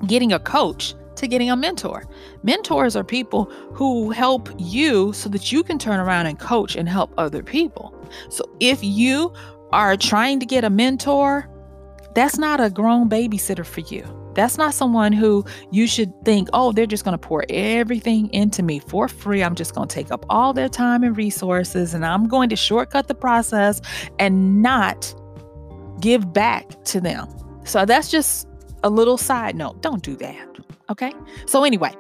getting 0.07 0.33
a 0.33 0.39
coach 0.39 0.95
to 1.17 1.27
getting 1.27 1.51
a 1.51 1.57
mentor? 1.57 2.05
Mentors 2.43 2.95
are 2.95 3.05
people 3.05 3.47
who 3.73 4.11
help 4.11 4.49
you 4.59 5.13
so 5.13 5.29
that 5.31 5.51
you 5.51 5.63
can 5.63 5.79
turn 5.79 5.99
around 5.99 6.27
and 6.27 6.39
coach 6.39 6.77
and 6.77 6.89
help 6.89 7.13
other 7.19 7.43
people. 7.43 7.95
So 8.31 8.45
if 8.61 8.83
you 8.83 9.33
are 9.73 9.97
trying 9.97 10.41
to 10.41 10.47
get 10.47 10.65
a 10.65 10.71
mentor, 10.71 11.49
that's 12.15 12.39
not 12.39 12.61
a 12.61 12.71
grown 12.71 13.09
babysitter 13.09 13.67
for 13.67 13.81
you. 13.81 14.05
That's 14.39 14.57
not 14.57 14.73
someone 14.73 15.13
who 15.13 15.45
you 15.73 15.89
should 15.89 16.13
think, 16.25 16.49
oh, 16.53 16.71
they're 16.71 16.87
just 16.87 17.05
going 17.05 17.19
to 17.19 17.19
pour 17.19 17.45
everything 17.49 18.33
into 18.33 18.63
me 18.63 18.79
for 18.79 19.09
free. 19.09 19.43
I'm 19.43 19.57
just 19.57 19.75
going 19.75 19.89
to 19.89 19.93
take 19.93 20.13
up 20.13 20.25
all 20.31 20.53
their 20.53 20.69
time 20.69 21.03
and 21.03 21.17
resources 21.17 21.93
and 21.93 22.07
I'm 22.07 22.29
going 22.29 22.49
to 22.51 22.55
shortcut 22.55 23.09
the 23.09 23.17
process 23.17 23.81
and 24.21 24.63
not 24.63 25.13
give 26.01 26.33
back 26.33 26.85
to 26.85 27.01
them. 27.01 27.27
So 27.65 27.85
that's 27.85 28.13
just 28.13 28.47
a 28.85 28.91
little 28.91 29.19
side 29.19 29.57
note. 29.57 29.83
Don't 29.83 30.05
do 30.05 30.15
that. 30.19 30.47
Okay. 30.89 31.13
So, 31.47 31.65
anyway, 31.65 31.93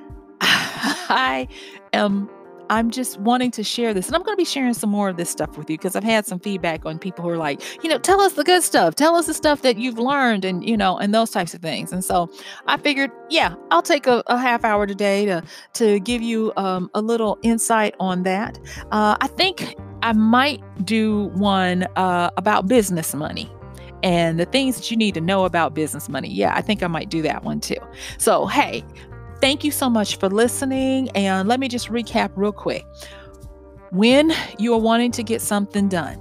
I 0.40 1.46
am 1.92 2.28
I'm 2.70 2.90
just 2.90 3.18
wanting 3.20 3.50
to 3.52 3.62
share 3.62 3.94
this. 3.94 4.06
And 4.06 4.16
I'm 4.16 4.22
going 4.22 4.34
to 4.34 4.40
be 4.40 4.44
sharing 4.44 4.74
some 4.74 4.90
more 4.90 5.08
of 5.08 5.16
this 5.16 5.30
stuff 5.30 5.56
with 5.56 5.70
you 5.70 5.76
because 5.76 5.96
I've 5.96 6.04
had 6.04 6.26
some 6.26 6.38
feedback 6.38 6.84
on 6.84 6.98
people 6.98 7.24
who 7.24 7.30
are 7.30 7.36
like, 7.36 7.60
you 7.82 7.88
know, 7.88 7.98
tell 7.98 8.20
us 8.20 8.34
the 8.34 8.44
good 8.44 8.62
stuff. 8.62 8.94
Tell 8.94 9.14
us 9.14 9.26
the 9.26 9.34
stuff 9.34 9.62
that 9.62 9.78
you've 9.78 9.98
learned 9.98 10.44
and, 10.44 10.68
you 10.68 10.76
know, 10.76 10.98
and 10.98 11.14
those 11.14 11.30
types 11.30 11.54
of 11.54 11.60
things. 11.60 11.92
And 11.92 12.04
so 12.04 12.30
I 12.66 12.76
figured, 12.76 13.10
yeah, 13.30 13.54
I'll 13.70 13.82
take 13.82 14.06
a, 14.06 14.22
a 14.26 14.38
half 14.38 14.64
hour 14.64 14.86
today 14.86 15.24
to, 15.26 15.42
to 15.74 16.00
give 16.00 16.22
you 16.22 16.52
um, 16.56 16.90
a 16.94 17.00
little 17.00 17.38
insight 17.42 17.94
on 18.00 18.22
that. 18.24 18.58
Uh, 18.90 19.16
I 19.20 19.26
think 19.28 19.76
I 20.02 20.12
might 20.12 20.62
do 20.84 21.24
one 21.34 21.84
uh, 21.96 22.30
about 22.36 22.68
business 22.68 23.14
money 23.14 23.50
and 24.02 24.38
the 24.38 24.44
things 24.44 24.76
that 24.76 24.90
you 24.90 24.96
need 24.96 25.14
to 25.14 25.20
know 25.20 25.44
about 25.44 25.74
business 25.74 26.08
money. 26.08 26.28
Yeah, 26.28 26.54
I 26.54 26.62
think 26.62 26.82
I 26.82 26.86
might 26.86 27.10
do 27.10 27.22
that 27.22 27.42
one 27.42 27.60
too. 27.60 27.76
So, 28.18 28.46
hey, 28.46 28.84
Thank 29.40 29.62
you 29.62 29.70
so 29.70 29.88
much 29.88 30.16
for 30.16 30.28
listening. 30.28 31.10
And 31.10 31.48
let 31.48 31.60
me 31.60 31.68
just 31.68 31.88
recap 31.88 32.30
real 32.34 32.52
quick. 32.52 32.84
When 33.90 34.32
you 34.58 34.74
are 34.74 34.80
wanting 34.80 35.12
to 35.12 35.22
get 35.22 35.40
something 35.40 35.88
done, 35.88 36.16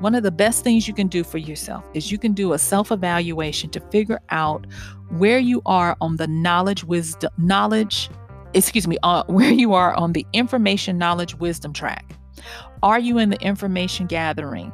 one 0.00 0.14
of 0.14 0.22
the 0.22 0.30
best 0.30 0.64
things 0.64 0.88
you 0.88 0.94
can 0.94 1.06
do 1.06 1.22
for 1.22 1.38
yourself 1.38 1.84
is 1.94 2.10
you 2.10 2.18
can 2.18 2.32
do 2.32 2.54
a 2.54 2.58
self 2.58 2.90
evaluation 2.90 3.70
to 3.70 3.80
figure 3.90 4.20
out 4.30 4.66
where 5.10 5.38
you 5.38 5.60
are 5.66 5.96
on 6.00 6.16
the 6.16 6.26
knowledge, 6.26 6.82
wisdom, 6.82 7.30
knowledge, 7.38 8.10
excuse 8.54 8.88
me, 8.88 8.96
uh, 9.02 9.22
where 9.28 9.52
you 9.52 9.74
are 9.74 9.94
on 9.94 10.12
the 10.12 10.26
information, 10.32 10.98
knowledge, 10.98 11.34
wisdom 11.36 11.72
track. 11.72 12.16
Are 12.82 12.98
you 12.98 13.18
in 13.18 13.30
the 13.30 13.40
information 13.40 14.06
gathering? 14.06 14.72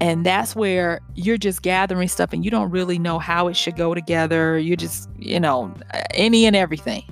And 0.00 0.26
that's 0.26 0.56
where 0.56 1.00
you're 1.14 1.38
just 1.38 1.62
gathering 1.62 2.08
stuff 2.08 2.32
and 2.32 2.44
you 2.44 2.50
don't 2.50 2.70
really 2.70 2.98
know 2.98 3.18
how 3.18 3.48
it 3.48 3.56
should 3.56 3.76
go 3.76 3.94
together. 3.94 4.58
You 4.58 4.76
just, 4.76 5.08
you 5.18 5.38
know, 5.38 5.72
any 6.12 6.46
and 6.46 6.56
everything. 6.56 7.04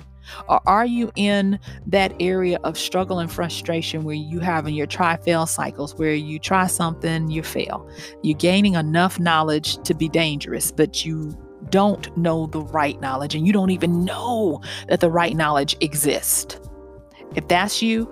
Or 0.47 0.61
are 0.67 0.85
you 0.85 1.11
in 1.15 1.59
that 1.87 2.13
area 2.19 2.59
of 2.63 2.77
struggle 2.77 3.19
and 3.19 3.31
frustration 3.31 4.03
where 4.03 4.15
you 4.15 4.39
have 4.39 4.67
in 4.67 4.73
your 4.73 4.87
try 4.87 5.17
fail 5.17 5.45
cycles 5.45 5.95
where 5.95 6.13
you 6.13 6.39
try 6.39 6.67
something, 6.67 7.29
you 7.29 7.43
fail? 7.43 7.89
You're 8.21 8.37
gaining 8.37 8.75
enough 8.75 9.19
knowledge 9.19 9.77
to 9.83 9.93
be 9.93 10.09
dangerous, 10.09 10.71
but 10.71 11.05
you 11.05 11.37
don't 11.69 12.15
know 12.17 12.47
the 12.47 12.61
right 12.61 12.99
knowledge 12.99 13.35
and 13.35 13.47
you 13.47 13.53
don't 13.53 13.69
even 13.69 14.03
know 14.05 14.61
that 14.89 14.99
the 14.99 15.09
right 15.09 15.35
knowledge 15.35 15.75
exists. 15.81 16.59
If 17.35 17.47
that's 17.47 17.81
you, 17.81 18.11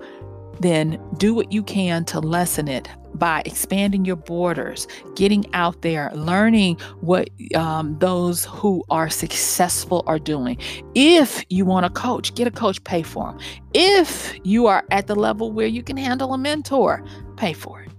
then 0.60 1.00
do 1.18 1.34
what 1.34 1.52
you 1.52 1.62
can 1.62 2.04
to 2.06 2.20
lessen 2.20 2.68
it 2.68 2.88
by 3.22 3.40
expanding 3.44 4.04
your 4.04 4.16
borders, 4.16 4.88
getting 5.14 5.46
out 5.54 5.82
there, 5.82 6.10
learning 6.12 6.76
what 7.02 7.30
um, 7.54 7.96
those 8.00 8.46
who 8.46 8.82
are 8.90 9.08
successful 9.08 10.02
are 10.08 10.18
doing. 10.18 10.58
If 10.96 11.44
you 11.48 11.64
want 11.64 11.86
a 11.86 11.90
coach, 11.90 12.34
get 12.34 12.48
a 12.48 12.50
coach, 12.50 12.82
pay 12.82 13.02
for 13.04 13.28
them. 13.28 13.38
If 13.74 14.36
you 14.42 14.66
are 14.66 14.84
at 14.90 15.06
the 15.06 15.14
level 15.14 15.52
where 15.52 15.68
you 15.68 15.84
can 15.84 15.96
handle 15.96 16.34
a 16.34 16.38
mentor, 16.38 17.04
pay 17.36 17.52
for 17.52 17.82
it. 17.82 17.92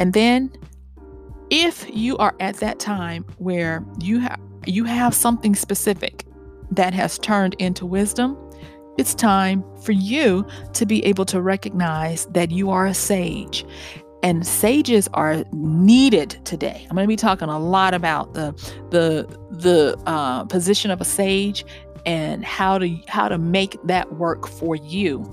And 0.00 0.14
then 0.14 0.50
if 1.50 1.86
you 1.94 2.16
are 2.16 2.34
at 2.40 2.56
that 2.56 2.78
time 2.78 3.26
where 3.36 3.84
you 4.00 4.18
have 4.20 4.40
you 4.64 4.84
have 4.84 5.14
something 5.14 5.54
specific 5.54 6.24
that 6.70 6.94
has 6.94 7.18
turned 7.18 7.52
into 7.58 7.84
wisdom, 7.84 8.34
it's 8.96 9.14
time 9.14 9.62
for 9.82 9.92
you 9.92 10.46
to 10.72 10.86
be 10.86 11.04
able 11.04 11.26
to 11.26 11.42
recognize 11.42 12.24
that 12.32 12.50
you 12.50 12.70
are 12.70 12.86
a 12.86 12.94
sage 12.94 13.66
and 14.24 14.46
sages 14.46 15.06
are 15.12 15.44
needed 15.52 16.30
today. 16.46 16.86
I'm 16.88 16.96
going 16.96 17.04
to 17.04 17.08
be 17.08 17.14
talking 17.14 17.50
a 17.50 17.58
lot 17.58 17.92
about 17.92 18.32
the 18.32 18.52
the 18.88 19.28
the 19.50 19.96
uh, 20.06 20.44
position 20.44 20.90
of 20.90 21.00
a 21.02 21.04
sage 21.04 21.64
and 22.06 22.42
how 22.42 22.78
to 22.78 22.98
how 23.06 23.28
to 23.28 23.36
make 23.36 23.76
that 23.84 24.14
work 24.14 24.48
for 24.48 24.76
you 24.76 25.30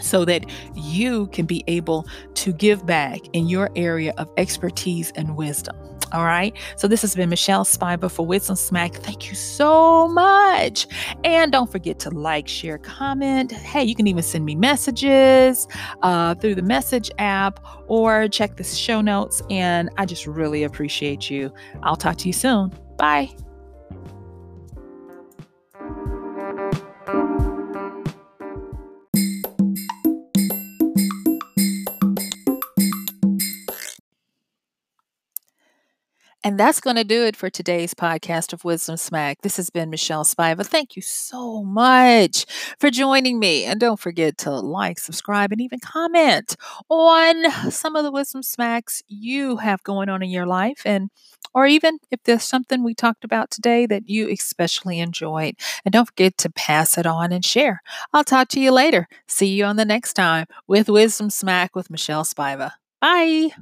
so 0.00 0.24
that 0.24 0.44
you 0.74 1.28
can 1.28 1.46
be 1.46 1.62
able 1.68 2.06
to 2.34 2.52
give 2.52 2.84
back 2.84 3.20
in 3.32 3.48
your 3.48 3.70
area 3.76 4.12
of 4.18 4.28
expertise 4.36 5.12
and 5.14 5.36
wisdom. 5.36 5.76
All 6.14 6.24
right. 6.24 6.56
So 6.76 6.86
this 6.86 7.02
has 7.02 7.16
been 7.16 7.28
Michelle 7.28 7.64
Spiva 7.64 8.08
for 8.08 8.24
Wisdom 8.24 8.54
Smack. 8.54 8.94
Thank 8.94 9.28
you 9.28 9.34
so 9.34 10.06
much. 10.06 10.86
And 11.24 11.50
don't 11.50 11.70
forget 11.70 11.98
to 12.00 12.10
like, 12.10 12.46
share, 12.46 12.78
comment. 12.78 13.50
Hey, 13.50 13.82
you 13.82 13.96
can 13.96 14.06
even 14.06 14.22
send 14.22 14.44
me 14.44 14.54
messages 14.54 15.66
uh, 16.02 16.36
through 16.36 16.54
the 16.54 16.62
message 16.62 17.10
app 17.18 17.58
or 17.88 18.28
check 18.28 18.56
the 18.56 18.62
show 18.64 19.00
notes. 19.00 19.42
And 19.50 19.90
I 19.98 20.06
just 20.06 20.28
really 20.28 20.62
appreciate 20.62 21.28
you. 21.28 21.52
I'll 21.82 21.96
talk 21.96 22.16
to 22.18 22.28
you 22.28 22.32
soon. 22.32 22.72
Bye. 22.96 23.30
And 36.46 36.60
that's 36.60 36.78
going 36.78 36.96
to 36.96 37.04
do 37.04 37.24
it 37.24 37.36
for 37.36 37.48
today's 37.48 37.94
podcast 37.94 38.52
of 38.52 38.64
Wisdom 38.64 38.98
Smack. 38.98 39.40
This 39.40 39.56
has 39.56 39.70
been 39.70 39.88
Michelle 39.88 40.24
Spiva. 40.24 40.66
Thank 40.66 40.94
you 40.94 41.00
so 41.00 41.64
much 41.64 42.44
for 42.78 42.90
joining 42.90 43.38
me. 43.38 43.64
And 43.64 43.80
don't 43.80 43.98
forget 43.98 44.36
to 44.38 44.50
like, 44.50 44.98
subscribe, 44.98 45.52
and 45.52 45.60
even 45.62 45.80
comment 45.80 46.56
on 46.90 47.50
some 47.70 47.96
of 47.96 48.04
the 48.04 48.12
Wisdom 48.12 48.42
Smacks 48.42 49.02
you 49.08 49.56
have 49.56 49.82
going 49.84 50.10
on 50.10 50.22
in 50.22 50.28
your 50.28 50.44
life. 50.44 50.82
And 50.84 51.08
or 51.54 51.66
even 51.66 51.98
if 52.10 52.20
there's 52.24 52.44
something 52.44 52.84
we 52.84 52.94
talked 52.94 53.24
about 53.24 53.50
today 53.50 53.86
that 53.86 54.10
you 54.10 54.28
especially 54.28 54.98
enjoyed. 54.98 55.54
And 55.84 55.92
don't 55.92 56.06
forget 56.06 56.36
to 56.38 56.50
pass 56.50 56.98
it 56.98 57.06
on 57.06 57.32
and 57.32 57.44
share. 57.44 57.80
I'll 58.12 58.24
talk 58.24 58.48
to 58.48 58.60
you 58.60 58.70
later. 58.70 59.08
See 59.26 59.46
you 59.46 59.64
on 59.64 59.76
the 59.76 59.84
next 59.86 60.12
time 60.12 60.46
with 60.66 60.90
Wisdom 60.90 61.30
Smack 61.30 61.74
with 61.74 61.88
Michelle 61.90 62.24
Spiva. 62.24 62.72
Bye. 63.00 63.52